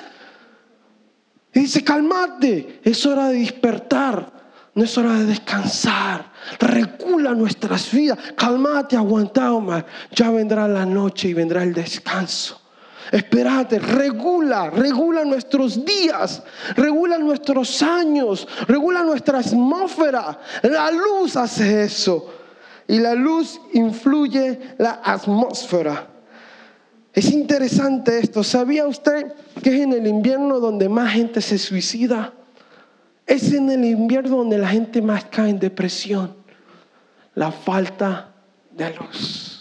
Y 1.52 1.60
dice, 1.60 1.84
calmate, 1.84 2.80
es 2.82 3.04
hora 3.04 3.28
de 3.28 3.40
despertar, 3.40 4.32
no 4.74 4.82
es 4.82 4.96
hora 4.96 5.12
de 5.12 5.26
descansar. 5.26 6.32
Regula 6.58 7.34
nuestras 7.34 7.92
vidas, 7.92 8.18
calmate, 8.34 8.96
aguanta, 8.96 9.52
Omar. 9.52 9.84
Ya 10.12 10.30
vendrá 10.30 10.66
la 10.66 10.86
noche 10.86 11.28
y 11.28 11.34
vendrá 11.34 11.62
el 11.62 11.74
descanso. 11.74 12.61
Espérate, 13.10 13.78
regula, 13.78 14.70
regula 14.70 15.24
nuestros 15.24 15.84
días, 15.84 16.42
regula 16.76 17.18
nuestros 17.18 17.82
años, 17.82 18.46
regula 18.66 19.02
nuestra 19.02 19.40
atmósfera. 19.40 20.38
La 20.62 20.90
luz 20.90 21.36
hace 21.36 21.84
eso. 21.84 22.34
Y 22.86 22.98
la 22.98 23.14
luz 23.14 23.60
influye 23.72 24.58
la 24.78 25.00
atmósfera. 25.04 26.08
Es 27.12 27.30
interesante 27.30 28.18
esto. 28.18 28.42
¿Sabía 28.42 28.86
usted 28.86 29.34
que 29.62 29.70
es 29.70 29.80
en 29.82 29.92
el 29.92 30.06
invierno 30.06 30.60
donde 30.60 30.88
más 30.88 31.12
gente 31.12 31.40
se 31.40 31.58
suicida? 31.58 32.32
Es 33.26 33.52
en 33.52 33.70
el 33.70 33.84
invierno 33.84 34.38
donde 34.38 34.58
la 34.58 34.68
gente 34.68 35.00
más 35.02 35.24
cae 35.26 35.50
en 35.50 35.58
depresión. 35.58 36.34
La 37.34 37.52
falta 37.52 38.32
de 38.70 38.94
luz 38.94 39.51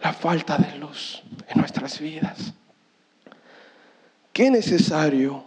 la 0.00 0.12
falta 0.12 0.56
de 0.58 0.78
luz 0.78 1.22
en 1.48 1.58
nuestras 1.58 1.98
vidas. 1.98 2.52
Qué 4.32 4.50
necesario 4.50 5.44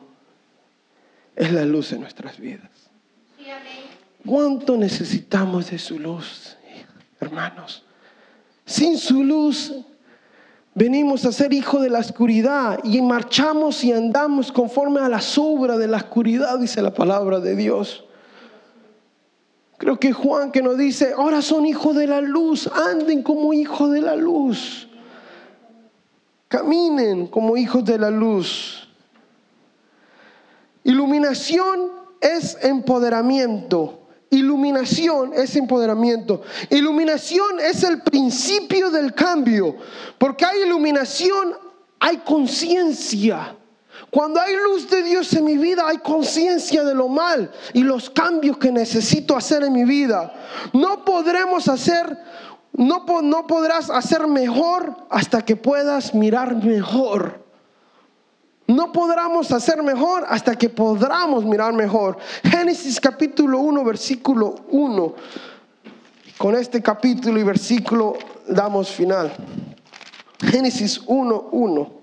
es 1.35 1.51
la 1.51 1.63
luz 1.63 1.91
en 1.91 2.01
nuestras 2.01 2.39
vidas. 2.39 2.69
¿Cuánto 4.25 4.75
necesitamos 4.75 5.71
de 5.71 5.79
su 5.79 5.97
luz, 5.97 6.57
hermanos? 7.19 7.83
Sin 8.65 8.97
su 8.97 9.23
luz 9.23 9.73
venimos 10.75 11.25
a 11.25 11.31
ser 11.31 11.53
hijos 11.53 11.81
de 11.81 11.89
la 11.89 11.99
oscuridad 11.99 12.79
y 12.83 13.01
marchamos 13.01 13.83
y 13.83 13.93
andamos 13.93 14.51
conforme 14.51 14.99
a 14.99 15.09
la 15.09 15.21
sombra 15.21 15.77
de 15.77 15.87
la 15.87 15.97
oscuridad, 15.97 16.59
dice 16.59 16.81
la 16.81 16.93
palabra 16.93 17.39
de 17.39 17.55
Dios. 17.55 18.05
Creo 19.79 19.97
que 19.97 20.11
Juan 20.11 20.51
que 20.51 20.61
nos 20.61 20.77
dice, 20.77 21.13
ahora 21.15 21.41
son 21.41 21.65
hijos 21.65 21.95
de 21.95 22.05
la 22.05 22.19
luz, 22.19 22.67
anden 22.67 23.23
como 23.23 23.53
hijos 23.53 23.93
de 23.93 24.01
la 24.01 24.13
luz. 24.17 24.89
Caminen 26.49 27.27
como 27.27 27.55
hijos 27.55 27.85
de 27.85 27.97
la 27.97 28.09
luz. 28.09 28.89
Iluminación 30.83 31.91
es 32.19 32.57
empoderamiento. 32.61 34.01
Iluminación 34.29 35.31
es 35.33 35.55
empoderamiento. 35.55 36.41
Iluminación 36.69 37.61
es 37.61 37.81
el 37.83 38.01
principio 38.01 38.91
del 38.91 39.13
cambio. 39.13 39.77
Porque 40.17 40.43
hay 40.43 40.63
iluminación, 40.63 41.53
hay 42.01 42.17
conciencia. 42.17 43.55
Cuando 44.09 44.39
hay 44.39 44.55
luz 44.55 44.89
de 44.89 45.03
Dios 45.03 45.33
en 45.33 45.45
mi 45.45 45.57
vida, 45.57 45.83
hay 45.87 45.97
conciencia 45.99 46.83
de 46.83 46.95
lo 46.95 47.07
mal 47.07 47.51
y 47.73 47.83
los 47.83 48.09
cambios 48.09 48.57
que 48.57 48.71
necesito 48.71 49.35
hacer 49.35 49.63
en 49.63 49.73
mi 49.73 49.83
vida. 49.83 50.33
No 50.73 51.05
podremos 51.05 51.67
hacer, 51.67 52.17
no, 52.73 53.05
no 53.21 53.47
podrás 53.47 53.89
hacer 53.89 54.27
mejor 54.27 54.95
hasta 55.09 55.43
que 55.43 55.55
puedas 55.55 56.13
mirar 56.13 56.55
mejor. 56.63 57.45
No 58.67 58.91
podremos 58.91 59.51
hacer 59.51 59.81
mejor 59.81 60.25
hasta 60.29 60.55
que 60.55 60.69
podamos 60.69 61.43
mirar 61.43 61.73
mejor. 61.73 62.17
Génesis 62.43 62.99
capítulo 62.99 63.59
1, 63.59 63.83
versículo 63.83 64.55
1. 64.69 65.13
Con 66.37 66.55
este 66.55 66.81
capítulo 66.81 67.39
y 67.39 67.43
versículo 67.43 68.13
damos 68.47 68.89
final. 68.89 69.31
Génesis 70.39 71.01
1, 71.05 71.49
1. 71.51 71.98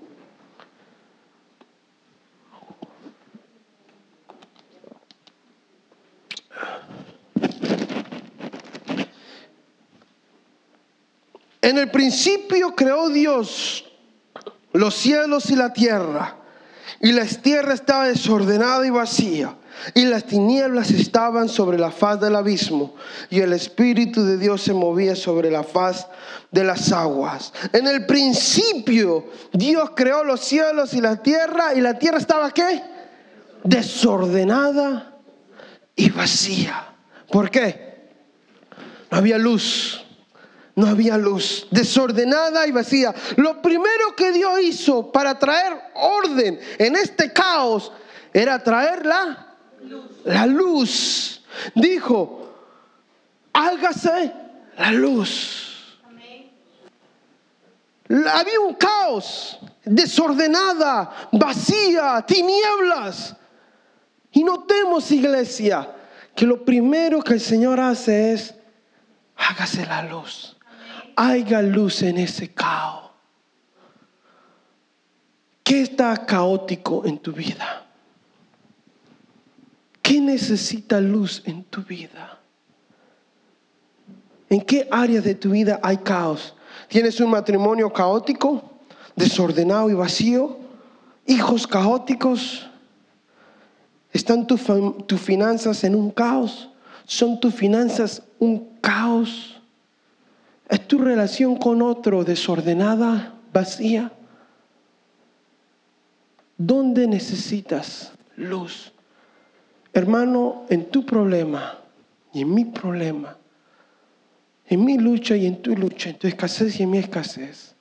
En 11.67 11.77
el 11.77 11.91
principio 11.91 12.73
creó 12.73 13.09
Dios 13.09 13.83
los 14.71 14.95
cielos 14.95 15.49
y 15.49 15.55
la 15.57 15.73
tierra, 15.73 16.37
y 17.01 17.11
la 17.11 17.25
tierra 17.25 17.73
estaba 17.73 18.07
desordenada 18.07 18.87
y 18.87 18.89
vacía, 18.89 19.53
y 19.93 20.05
las 20.05 20.23
tinieblas 20.23 20.91
estaban 20.91 21.49
sobre 21.49 21.77
la 21.77 21.91
faz 21.91 22.21
del 22.21 22.37
abismo, 22.37 22.95
y 23.29 23.41
el 23.41 23.51
Espíritu 23.51 24.23
de 24.23 24.37
Dios 24.37 24.61
se 24.61 24.71
movía 24.71 25.13
sobre 25.13 25.51
la 25.51 25.61
faz 25.61 26.07
de 26.51 26.63
las 26.63 26.93
aguas. 26.93 27.51
En 27.73 27.85
el 27.85 28.05
principio 28.05 29.25
Dios 29.51 29.89
creó 29.93 30.23
los 30.23 30.39
cielos 30.39 30.93
y 30.93 31.01
la 31.01 31.17
tierra, 31.17 31.73
y 31.75 31.81
la 31.81 31.99
tierra 31.99 32.19
estaba 32.19 32.53
qué? 32.53 32.81
Desordenada 33.65 35.17
y 35.97 36.11
vacía. 36.11 36.93
¿Por 37.29 37.51
qué? 37.51 38.07
No 39.11 39.17
había 39.17 39.37
luz 39.37 40.06
no 40.77 40.85
había 40.85 41.17
luz, 41.17 41.67
desordenada 41.71 42.67
y 42.67 42.71
vacía. 42.71 43.13
Lo 43.35 43.63
primero 43.63 44.15
que 44.15 44.31
Dios 44.31 44.61
hizo 44.61 45.11
para 45.11 45.37
traer 45.39 45.73
orden 45.95 46.59
en 46.77 46.95
este 46.95 47.33
caos 47.33 47.91
era 48.31 48.63
traer 48.63 49.03
la, 49.03 49.55
la 50.23 50.45
luz. 50.45 51.41
Dijo, 51.73 52.53
hágase 53.53 54.31
la 54.77 54.91
luz. 54.91 55.97
Había 58.09 58.59
un 58.59 58.75
caos, 58.75 59.59
desordenada, 59.83 61.29
vacía, 61.31 62.23
tinieblas. 62.25 63.35
Y 64.31 64.43
notemos, 64.43 65.11
iglesia, 65.11 65.89
que 66.35 66.45
lo 66.45 66.63
primero 66.63 67.23
que 67.23 67.33
el 67.33 67.41
Señor 67.41 67.79
hace 67.79 68.33
es, 68.33 68.53
hágase 69.35 69.83
la 69.87 70.03
luz 70.03 70.56
haya 71.17 71.63
luz 71.63 72.03
en 72.03 72.19
ese 72.19 72.49
caos. 72.53 73.09
¿Qué 75.63 75.81
está 75.81 76.25
caótico 76.25 77.05
en 77.05 77.17
tu 77.17 77.33
vida? 77.33 77.85
¿Qué 80.01 80.21
necesita 80.21 81.01
luz 81.01 81.41
en 81.45 81.63
tu 81.63 81.81
vida? 81.81 82.39
¿En 84.49 84.61
qué 84.61 84.87
área 84.89 85.19
de 85.19 85.35
tu 85.35 85.49
vida 85.49 85.79
hay 85.83 85.97
caos? 85.97 86.55
¿Tienes 86.87 87.19
un 87.19 87.31
matrimonio 87.31 87.91
caótico, 87.91 88.63
desordenado 89.15 89.89
y 89.89 89.93
vacío? 89.93 90.57
¿Hijos 91.25 91.67
caóticos? 91.67 92.69
¿Están 94.13 94.47
tus 94.47 95.19
finanzas 95.19 95.83
en 95.83 95.95
un 95.95 96.11
caos? 96.11 96.69
¿Son 97.05 97.39
tus 97.39 97.53
finanzas 97.53 98.21
un 98.39 98.77
caos? 98.79 99.56
¿Es 100.69 100.87
tu 100.87 100.97
relación 100.97 101.55
con 101.55 101.81
otro 101.81 102.23
desordenada, 102.23 103.33
vacía? 103.53 104.11
¿Dónde 106.57 107.07
necesitas 107.07 108.11
luz? 108.35 108.91
Hermano, 109.93 110.65
en 110.69 110.89
tu 110.89 111.05
problema 111.05 111.79
y 112.33 112.41
en 112.41 112.53
mi 112.53 112.65
problema, 112.65 113.37
en 114.65 114.83
mi 114.83 114.97
lucha 114.97 115.35
y 115.35 115.45
en 115.45 115.61
tu 115.61 115.75
lucha, 115.75 116.09
en 116.09 116.17
tu 116.17 116.27
escasez 116.27 116.79
y 116.79 116.83
en 116.83 116.89
mi 116.89 116.97
escasez, 116.97 117.75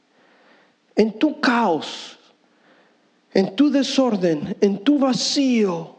en 0.95 1.19
tu 1.19 1.41
caos, 1.41 2.19
en 3.35 3.57
tu 3.57 3.71
desorden, 3.71 4.57
en 4.61 4.83
tu 4.83 4.99
vacío, 4.99 5.97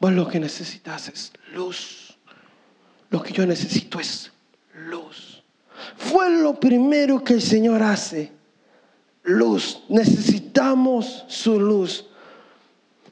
vos 0.00 0.12
lo 0.12 0.28
que 0.28 0.40
necesitas 0.40 1.08
es 1.08 1.32
luz. 1.54 2.18
Lo 3.10 3.22
que 3.22 3.32
yo 3.32 3.46
necesito 3.46 4.00
es 4.00 4.32
luz. 4.74 5.41
Fue 5.96 6.30
lo 6.30 6.58
primero 6.58 7.22
que 7.22 7.34
el 7.34 7.42
Señor 7.42 7.82
hace. 7.82 8.32
Luz. 9.24 9.82
Necesitamos 9.88 11.24
su 11.28 11.58
luz. 11.58 12.06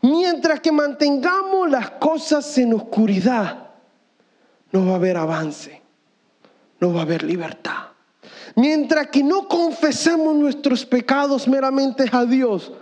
Mientras 0.03 0.61
que 0.61 0.73
mantengamos 0.73 1.71
las 1.71 1.91
cosas 1.93 2.57
en 2.59 2.75
oscuridad, 2.75 3.69
no 4.73 4.87
va 4.87 4.93
a 4.93 4.97
haber 4.97 5.17
avance, 5.17 5.83
no 6.81 6.93
va 6.93 7.01
a 7.01 7.03
haber 7.03 7.23
libertad. 7.23 7.89
Mientras 8.57 9.09
que 9.09 9.23
no 9.23 9.47
confesemos 9.47 10.35
nuestros 10.35 10.85
pecados 10.87 11.47
meramente 11.47 12.05
a 12.11 12.25
Dios, 12.25 12.73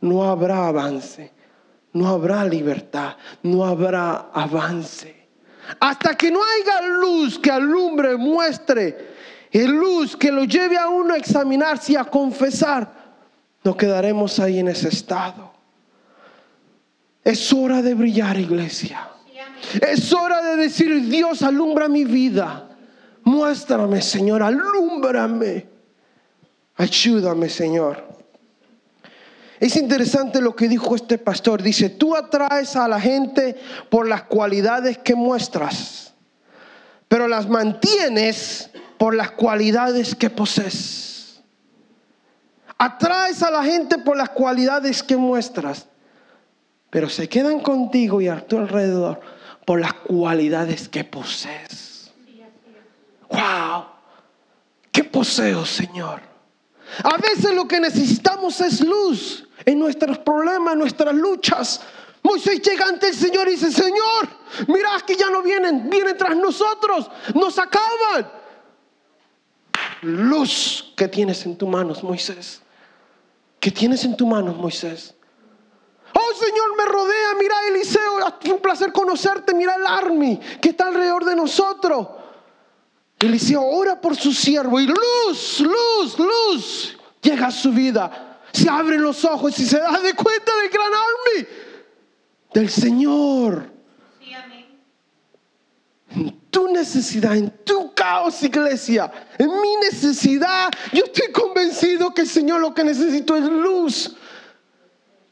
no 0.00 0.24
habrá 0.24 0.68
avance, 0.68 1.32
no 1.92 2.08
habrá 2.08 2.44
libertad, 2.44 3.16
no 3.42 3.64
habrá 3.64 4.30
avance. 4.32 5.14
Hasta 5.80 6.14
que 6.14 6.30
no 6.30 6.40
haya 6.42 6.86
luz 6.88 7.38
que 7.38 7.50
alumbre, 7.50 8.16
muestre, 8.16 9.13
y 9.54 9.68
luz 9.68 10.16
que 10.16 10.32
lo 10.32 10.42
lleve 10.42 10.76
a 10.76 10.88
uno 10.88 11.14
a 11.14 11.16
examinarse 11.16 11.92
y 11.92 11.96
a 11.96 12.02
confesar, 12.02 12.92
no 13.62 13.76
quedaremos 13.76 14.40
ahí 14.40 14.58
en 14.58 14.66
ese 14.66 14.88
estado. 14.88 15.52
Es 17.22 17.52
hora 17.52 17.80
de 17.80 17.94
brillar, 17.94 18.36
iglesia. 18.36 19.08
Es 19.80 20.12
hora 20.12 20.42
de 20.42 20.56
decir, 20.56 21.08
Dios, 21.08 21.42
alumbra 21.42 21.88
mi 21.88 22.04
vida. 22.04 22.68
Muéstrame, 23.22 24.02
Señor, 24.02 24.42
alúmbrame. 24.42 25.68
Ayúdame, 26.74 27.48
Señor. 27.48 28.02
Es 29.60 29.76
interesante 29.76 30.40
lo 30.40 30.56
que 30.56 30.66
dijo 30.66 30.96
este 30.96 31.16
pastor. 31.16 31.62
Dice, 31.62 31.90
tú 31.90 32.16
atraes 32.16 32.74
a 32.74 32.88
la 32.88 33.00
gente 33.00 33.54
por 33.88 34.08
las 34.08 34.24
cualidades 34.24 34.98
que 34.98 35.14
muestras, 35.14 36.12
pero 37.06 37.28
las 37.28 37.48
mantienes 37.48 38.72
por 38.98 39.14
las 39.14 39.32
cualidades 39.32 40.14
que 40.14 40.30
posees. 40.30 41.42
Atraes 42.78 43.42
a 43.42 43.50
la 43.50 43.62
gente 43.62 43.98
por 43.98 44.16
las 44.16 44.30
cualidades 44.30 45.02
que 45.02 45.16
muestras, 45.16 45.86
pero 46.90 47.08
se 47.08 47.28
quedan 47.28 47.60
contigo 47.60 48.20
y 48.20 48.28
a 48.28 48.46
tu 48.46 48.58
alrededor 48.58 49.20
por 49.64 49.80
las 49.80 49.94
cualidades 49.94 50.88
que 50.88 51.04
posees. 51.04 52.12
Wow, 53.30 53.86
¿qué 54.92 55.02
poseo, 55.04 55.64
Señor? 55.64 56.20
A 57.02 57.16
veces 57.16 57.54
lo 57.54 57.66
que 57.66 57.80
necesitamos 57.80 58.60
es 58.60 58.80
luz 58.80 59.48
en 59.64 59.78
nuestros 59.78 60.18
problemas, 60.18 60.74
en 60.74 60.78
nuestras 60.78 61.14
luchas. 61.14 61.80
Moisés 62.22 62.60
llega 62.62 62.86
ante 62.86 63.08
el 63.08 63.14
Señor 63.14 63.48
y 63.48 63.52
dice, 63.52 63.70
Señor, 63.70 64.28
mira 64.68 64.90
que 65.06 65.16
ya 65.16 65.30
no 65.30 65.42
vienen, 65.42 65.90
vienen 65.90 66.16
tras 66.16 66.36
nosotros, 66.36 67.10
nos 67.34 67.58
acaban. 67.58 68.43
Luz 70.04 70.92
que 70.96 71.08
tienes 71.08 71.44
en 71.46 71.56
tus 71.56 71.68
manos, 71.68 72.02
Moisés. 72.02 72.60
¿Qué 73.58 73.70
tienes 73.70 74.04
en 74.04 74.16
tus 74.16 74.28
manos, 74.28 74.56
Moisés? 74.56 75.14
Oh 76.12 76.34
Señor, 76.38 76.76
me 76.76 76.84
rodea, 76.84 77.34
mira 77.38 77.54
Eliseo, 77.70 78.18
es 78.42 78.50
un 78.50 78.60
placer 78.60 78.92
conocerte, 78.92 79.54
mira 79.54 79.74
el 79.74 79.86
army 79.86 80.38
que 80.60 80.68
está 80.68 80.86
alrededor 80.86 81.24
de 81.24 81.34
nosotros. 81.34 82.08
Eliseo 83.18 83.62
ora 83.62 84.00
por 84.00 84.14
su 84.14 84.32
siervo 84.32 84.78
y 84.78 84.86
luz, 84.86 85.60
luz, 85.60 86.18
luz 86.18 86.98
llega 87.22 87.46
a 87.46 87.50
su 87.50 87.72
vida. 87.72 88.40
Se 88.52 88.68
abren 88.68 89.02
los 89.02 89.24
ojos 89.24 89.58
y 89.58 89.64
se 89.64 89.78
da 89.78 89.98
de 89.98 90.14
cuenta 90.14 90.52
del 90.56 90.70
gran 90.70 90.92
army 90.92 91.48
del 92.52 92.70
Señor. 92.70 93.73
Tu 96.54 96.68
necesidad, 96.68 97.36
en 97.36 97.50
tu 97.64 97.92
caos, 97.94 98.40
iglesia, 98.44 99.10
en 99.36 99.60
mi 99.60 99.76
necesidad, 99.78 100.70
yo 100.92 101.02
estoy 101.04 101.32
convencido 101.32 102.14
que 102.14 102.20
el 102.20 102.28
Señor 102.28 102.60
lo 102.60 102.72
que 102.72 102.84
necesito 102.84 103.34
es 103.34 103.42
luz 103.42 104.14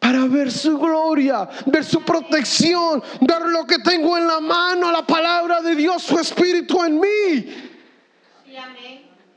para 0.01 0.25
ver 0.27 0.51
su 0.51 0.77
gloria, 0.77 1.49
ver 1.67 1.85
su 1.85 2.03
protección, 2.03 3.01
ver 3.21 3.43
lo 3.43 3.65
que 3.65 3.79
tengo 3.79 4.19
en 4.19 4.27
la 4.27 4.41
mano, 4.41 4.91
la 4.91 5.07
palabra 5.07 5.63
de 5.63 5.77
Dios, 5.77 6.03
su 6.03 6.19
espíritu 6.19 6.83
en 6.83 6.99
mí. 6.99 7.71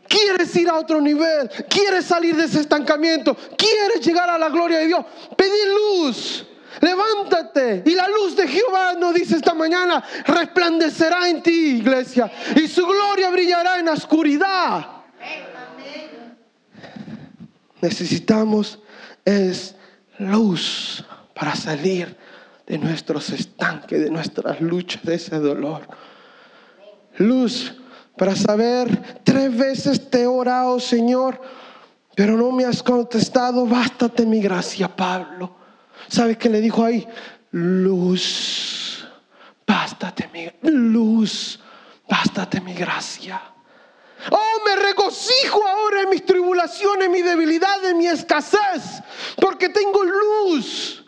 Quieres 0.08 0.56
ir 0.56 0.68
a 0.68 0.80
otro 0.80 1.00
nivel, 1.00 1.48
quieres 1.70 2.06
salir 2.06 2.36
de 2.36 2.46
ese 2.46 2.62
estancamiento, 2.62 3.38
quieres 3.56 4.04
llegar 4.04 4.28
a 4.28 4.40
la 4.40 4.50
gloria 4.50 4.80
de 4.80 4.88
Dios. 4.88 5.06
Pedí 5.38 5.52
luz, 6.02 6.48
levántate. 6.82 7.84
Y 7.86 7.96
la 7.96 8.08
luz 8.08 8.36
de 8.36 8.48
Jehová 8.48 8.94
nos 8.94 9.14
dice 9.14 9.36
esta 9.36 9.54
mañana, 9.54 10.04
resplandecerá 10.26 11.30
en 11.30 11.42
ti, 11.42 11.78
iglesia, 11.78 12.32
y 12.56 12.68
su 12.68 12.86
gloria 12.86 13.30
brillará 13.30 13.80
en 13.80 13.86
la 13.86 13.94
oscuridad. 13.94 14.88
Necesitamos 17.82 18.80
es 19.24 19.76
luz 20.18 21.04
para 21.34 21.56
salir 21.56 22.16
de 22.66 22.78
nuestros 22.78 23.30
estanques, 23.30 24.00
de 24.00 24.10
nuestras 24.10 24.62
luchas, 24.62 25.04
de 25.04 25.16
ese 25.16 25.38
dolor. 25.40 25.88
Luz 27.18 27.76
para 28.18 28.36
saber, 28.36 29.20
tres 29.24 29.56
veces 29.56 30.10
te 30.10 30.22
he 30.22 30.28
orado, 30.28 30.80
Señor, 30.80 31.42
pero 32.16 32.38
no 32.38 32.52
me 32.52 32.64
has 32.64 32.82
contestado, 32.82 33.66
bástate 33.66 34.26
mi 34.26 34.40
gracia, 34.40 34.88
Pablo. 34.88 35.65
¿Sabes 36.08 36.38
qué 36.38 36.50
le 36.50 36.62
dijo 36.62 36.84
ahí? 36.84 37.08
Luz, 37.52 39.08
bástate 39.66 40.30
mi 40.34 40.50
luz, 40.70 41.60
bástate 42.10 42.62
mi 42.62 42.74
gracia. 42.74 43.42
Oh, 44.32 44.64
me 44.66 44.76
regocijo 44.76 45.66
ahora 45.66 46.02
en 46.02 46.10
mis 46.10 46.26
tribulaciones, 46.26 47.06
en 47.06 47.12
mi 47.12 47.22
debilidad, 47.22 47.84
en 47.86 47.98
mi 47.98 48.08
escasez, 48.08 49.02
porque 49.40 49.70
tengo 49.70 50.04
luz. 50.04 51.04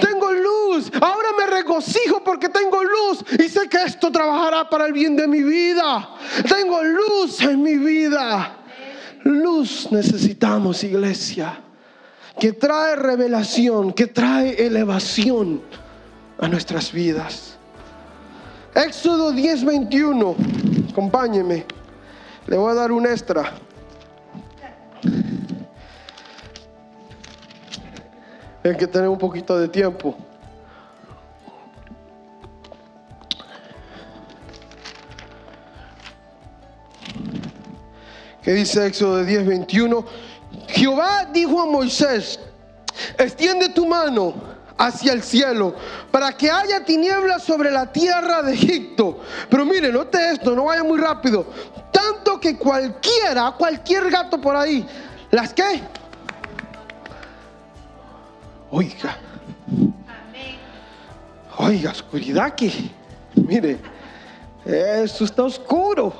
Tengo 0.00 0.32
luz. 0.32 0.90
Ahora 1.00 1.28
me 1.38 1.46
regocijo 1.46 2.24
porque 2.24 2.48
tengo 2.48 2.82
luz 2.82 3.24
y 3.38 3.48
sé 3.48 3.68
que 3.68 3.82
esto 3.82 4.10
trabajará 4.10 4.68
para 4.68 4.86
el 4.86 4.92
bien 4.92 5.16
de 5.16 5.28
mi 5.28 5.42
vida. 5.42 6.10
Tengo 6.48 6.82
luz 6.82 7.40
en 7.42 7.62
mi 7.62 7.76
vida. 7.76 8.56
Luz 9.22 9.90
necesitamos, 9.90 10.82
iglesia, 10.84 11.60
que 12.38 12.52
trae 12.52 12.96
revelación, 12.96 13.92
que 13.92 14.06
trae 14.06 14.66
elevación 14.66 15.62
a 16.38 16.48
nuestras 16.48 16.92
vidas. 16.92 17.56
Éxodo 18.74 19.32
10:21, 19.32 20.34
acompáñeme. 20.90 21.64
Le 22.46 22.56
voy 22.56 22.72
a 22.72 22.74
dar 22.74 22.92
un 22.92 23.06
extra. 23.06 23.54
Hay 28.64 28.76
que 28.76 28.86
tener 28.86 29.08
un 29.08 29.18
poquito 29.18 29.58
de 29.58 29.68
tiempo. 29.68 30.16
¿Qué 38.42 38.52
dice 38.52 38.86
Éxodo 38.86 39.24
10, 39.24 39.46
21? 39.46 40.04
Jehová 40.74 41.26
dijo 41.32 41.62
a 41.62 41.66
Moisés, 41.66 42.40
extiende 43.16 43.68
tu 43.68 43.86
mano 43.86 44.34
hacia 44.76 45.12
el 45.12 45.22
cielo 45.22 45.72
para 46.10 46.32
que 46.32 46.50
haya 46.50 46.84
tinieblas 46.84 47.44
sobre 47.44 47.70
la 47.70 47.92
tierra 47.92 48.42
de 48.42 48.54
Egipto. 48.54 49.20
Pero 49.48 49.64
mire, 49.64 49.92
note 49.92 50.18
esto, 50.32 50.52
no 50.54 50.64
vaya 50.64 50.82
muy 50.82 50.98
rápido. 50.98 51.46
Tanto 51.92 52.40
que 52.40 52.58
cualquiera, 52.58 53.52
cualquier 53.56 54.10
gato 54.10 54.40
por 54.40 54.56
ahí, 54.56 54.84
¿las 55.30 55.54
qué? 55.54 55.80
Oiga. 58.72 59.16
Oiga, 61.56 61.92
oscuridad 61.92 62.56
que, 62.56 62.72
mire, 63.36 63.78
eso 64.64 65.24
está 65.24 65.44
oscuro. 65.44 66.12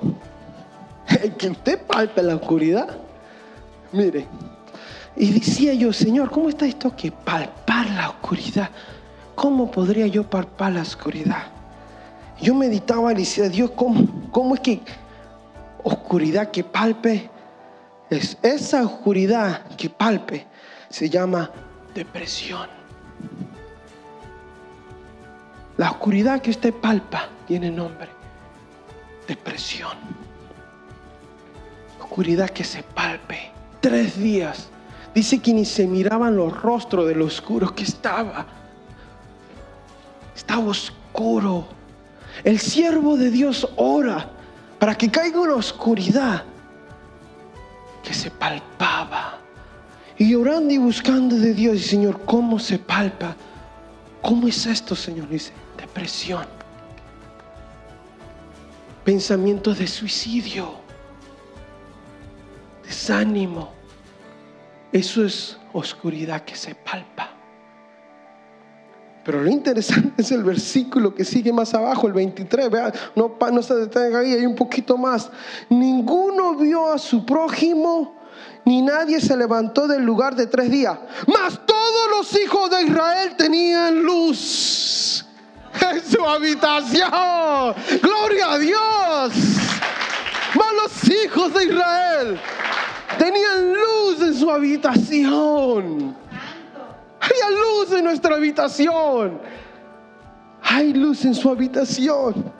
Que 1.38 1.48
usted 1.48 1.82
palpe 1.86 2.22
la 2.22 2.36
oscuridad. 2.36 3.03
Mire. 3.94 4.26
Y 5.14 5.30
decía 5.30 5.72
yo, 5.74 5.92
Señor, 5.92 6.28
¿cómo 6.28 6.48
está 6.48 6.66
esto 6.66 6.94
que 6.96 7.12
palpar 7.12 7.88
la 7.90 8.10
oscuridad? 8.10 8.68
¿Cómo 9.36 9.70
podría 9.70 10.08
yo 10.08 10.28
palpar 10.28 10.72
la 10.72 10.82
oscuridad? 10.82 11.44
Yo 12.40 12.56
meditaba 12.56 13.12
y 13.12 13.16
decía, 13.16 13.48
Dios, 13.48 13.70
¿cómo, 13.76 14.28
cómo 14.32 14.56
es 14.56 14.60
que 14.60 14.80
oscuridad 15.84 16.50
que 16.50 16.64
palpe? 16.64 17.30
Es 18.10 18.36
esa 18.42 18.84
oscuridad 18.84 19.64
que 19.76 19.88
palpe 19.88 20.44
se 20.88 21.08
llama 21.08 21.48
depresión. 21.94 22.68
La 25.76 25.92
oscuridad 25.92 26.42
que 26.42 26.50
usted 26.50 26.74
palpa 26.74 27.28
tiene 27.46 27.70
nombre, 27.70 28.08
depresión. 29.28 29.96
Oscuridad 32.00 32.50
que 32.50 32.64
se 32.64 32.82
palpe. 32.82 33.53
Tres 33.84 34.18
días. 34.18 34.70
Dice 35.14 35.40
que 35.40 35.52
ni 35.52 35.66
se 35.66 35.86
miraban 35.86 36.34
los 36.34 36.58
rostros 36.58 37.06
de 37.06 37.14
lo 37.14 37.26
oscuro 37.26 37.74
que 37.74 37.82
estaba. 37.82 38.46
Estaba 40.34 40.64
oscuro. 40.64 41.66
El 42.42 42.58
siervo 42.58 43.18
de 43.18 43.30
Dios 43.30 43.68
ora 43.76 44.30
para 44.78 44.94
que 44.94 45.10
caiga 45.10 45.38
una 45.38 45.56
oscuridad 45.56 46.44
que 48.02 48.14
se 48.14 48.30
palpaba 48.30 49.34
y 50.16 50.34
orando 50.34 50.72
y 50.72 50.78
buscando 50.78 51.36
de 51.36 51.52
Dios, 51.52 51.76
y 51.76 51.80
Señor, 51.80 52.22
¿cómo 52.24 52.58
se 52.58 52.78
palpa 52.78 53.36
¿cómo 54.22 54.48
es 54.48 54.64
esto, 54.64 54.96
Señor? 54.96 55.28
Dice, 55.28 55.52
depresión, 55.76 56.46
pensamientos 59.04 59.78
de 59.78 59.86
suicidio, 59.86 60.70
desánimo. 62.82 63.73
Eso 64.94 65.24
es 65.24 65.56
oscuridad 65.72 66.42
que 66.42 66.54
se 66.54 66.72
palpa. 66.72 67.28
Pero 69.24 69.42
lo 69.42 69.50
interesante 69.50 70.12
es 70.22 70.30
el 70.30 70.44
versículo 70.44 71.12
que 71.12 71.24
sigue 71.24 71.52
más 71.52 71.74
abajo, 71.74 72.06
el 72.06 72.12
23. 72.12 72.70
Vean, 72.70 72.92
no, 73.16 73.36
no 73.50 73.60
se 73.60 73.74
detenga 73.74 74.20
ahí, 74.20 74.34
hay 74.34 74.46
un 74.46 74.54
poquito 74.54 74.96
más. 74.96 75.28
Ninguno 75.68 76.54
vio 76.54 76.92
a 76.92 76.98
su 76.98 77.26
prójimo, 77.26 78.20
ni 78.64 78.82
nadie 78.82 79.20
se 79.20 79.36
levantó 79.36 79.88
del 79.88 80.04
lugar 80.04 80.36
de 80.36 80.46
tres 80.46 80.70
días. 80.70 80.96
Mas 81.26 81.58
todos 81.66 82.10
los 82.16 82.40
hijos 82.40 82.70
de 82.70 82.82
Israel 82.84 83.34
tenían 83.36 84.00
luz 84.00 85.26
en 85.90 86.04
su 86.04 86.24
habitación. 86.24 87.10
Gloria 88.00 88.52
a 88.52 88.58
Dios. 88.60 89.32
Mas 90.54 90.72
los 90.84 91.10
hijos 91.10 91.52
de 91.52 91.64
Israel 91.64 92.40
tenían 93.18 93.72
luz 93.72 94.03
su 94.34 94.50
habitación. 94.50 96.16
Hay 97.20 97.54
luz 97.54 97.92
en 97.92 98.04
nuestra 98.04 98.36
habitación. 98.36 99.40
Hay 100.62 100.92
luz 100.92 101.24
en 101.24 101.34
su 101.34 101.48
habitación. 101.48 102.52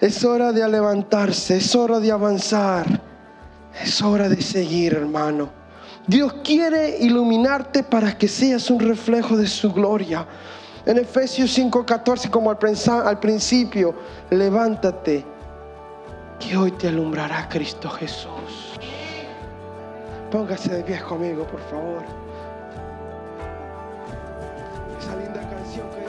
Es 0.00 0.24
hora 0.24 0.52
de 0.52 0.66
levantarse, 0.68 1.58
es 1.58 1.74
hora 1.74 2.00
de 2.00 2.10
avanzar, 2.10 2.86
es 3.82 4.00
hora 4.00 4.28
de 4.28 4.40
seguir, 4.40 4.94
hermano. 4.94 5.50
Dios 6.06 6.32
quiere 6.42 6.98
iluminarte 6.98 7.82
para 7.82 8.16
que 8.16 8.26
seas 8.26 8.70
un 8.70 8.80
reflejo 8.80 9.36
de 9.36 9.46
su 9.46 9.72
gloria. 9.72 10.26
En 10.86 10.96
Efesios 10.96 11.50
5:14, 11.56 12.30
como 12.30 12.50
al 12.50 13.20
principio, 13.20 13.94
levántate, 14.30 15.24
que 16.38 16.56
hoy 16.56 16.72
te 16.72 16.88
alumbrará 16.88 17.48
Cristo 17.48 17.90
Jesús. 17.90 18.69
Póngase 20.30 20.76
de 20.76 20.82
pies 20.84 21.02
conmigo, 21.02 21.44
por 21.44 21.60
favor. 21.62 22.04
Esa 25.00 25.16
linda 25.16 25.40
canción 25.50 25.90
que 25.90 25.99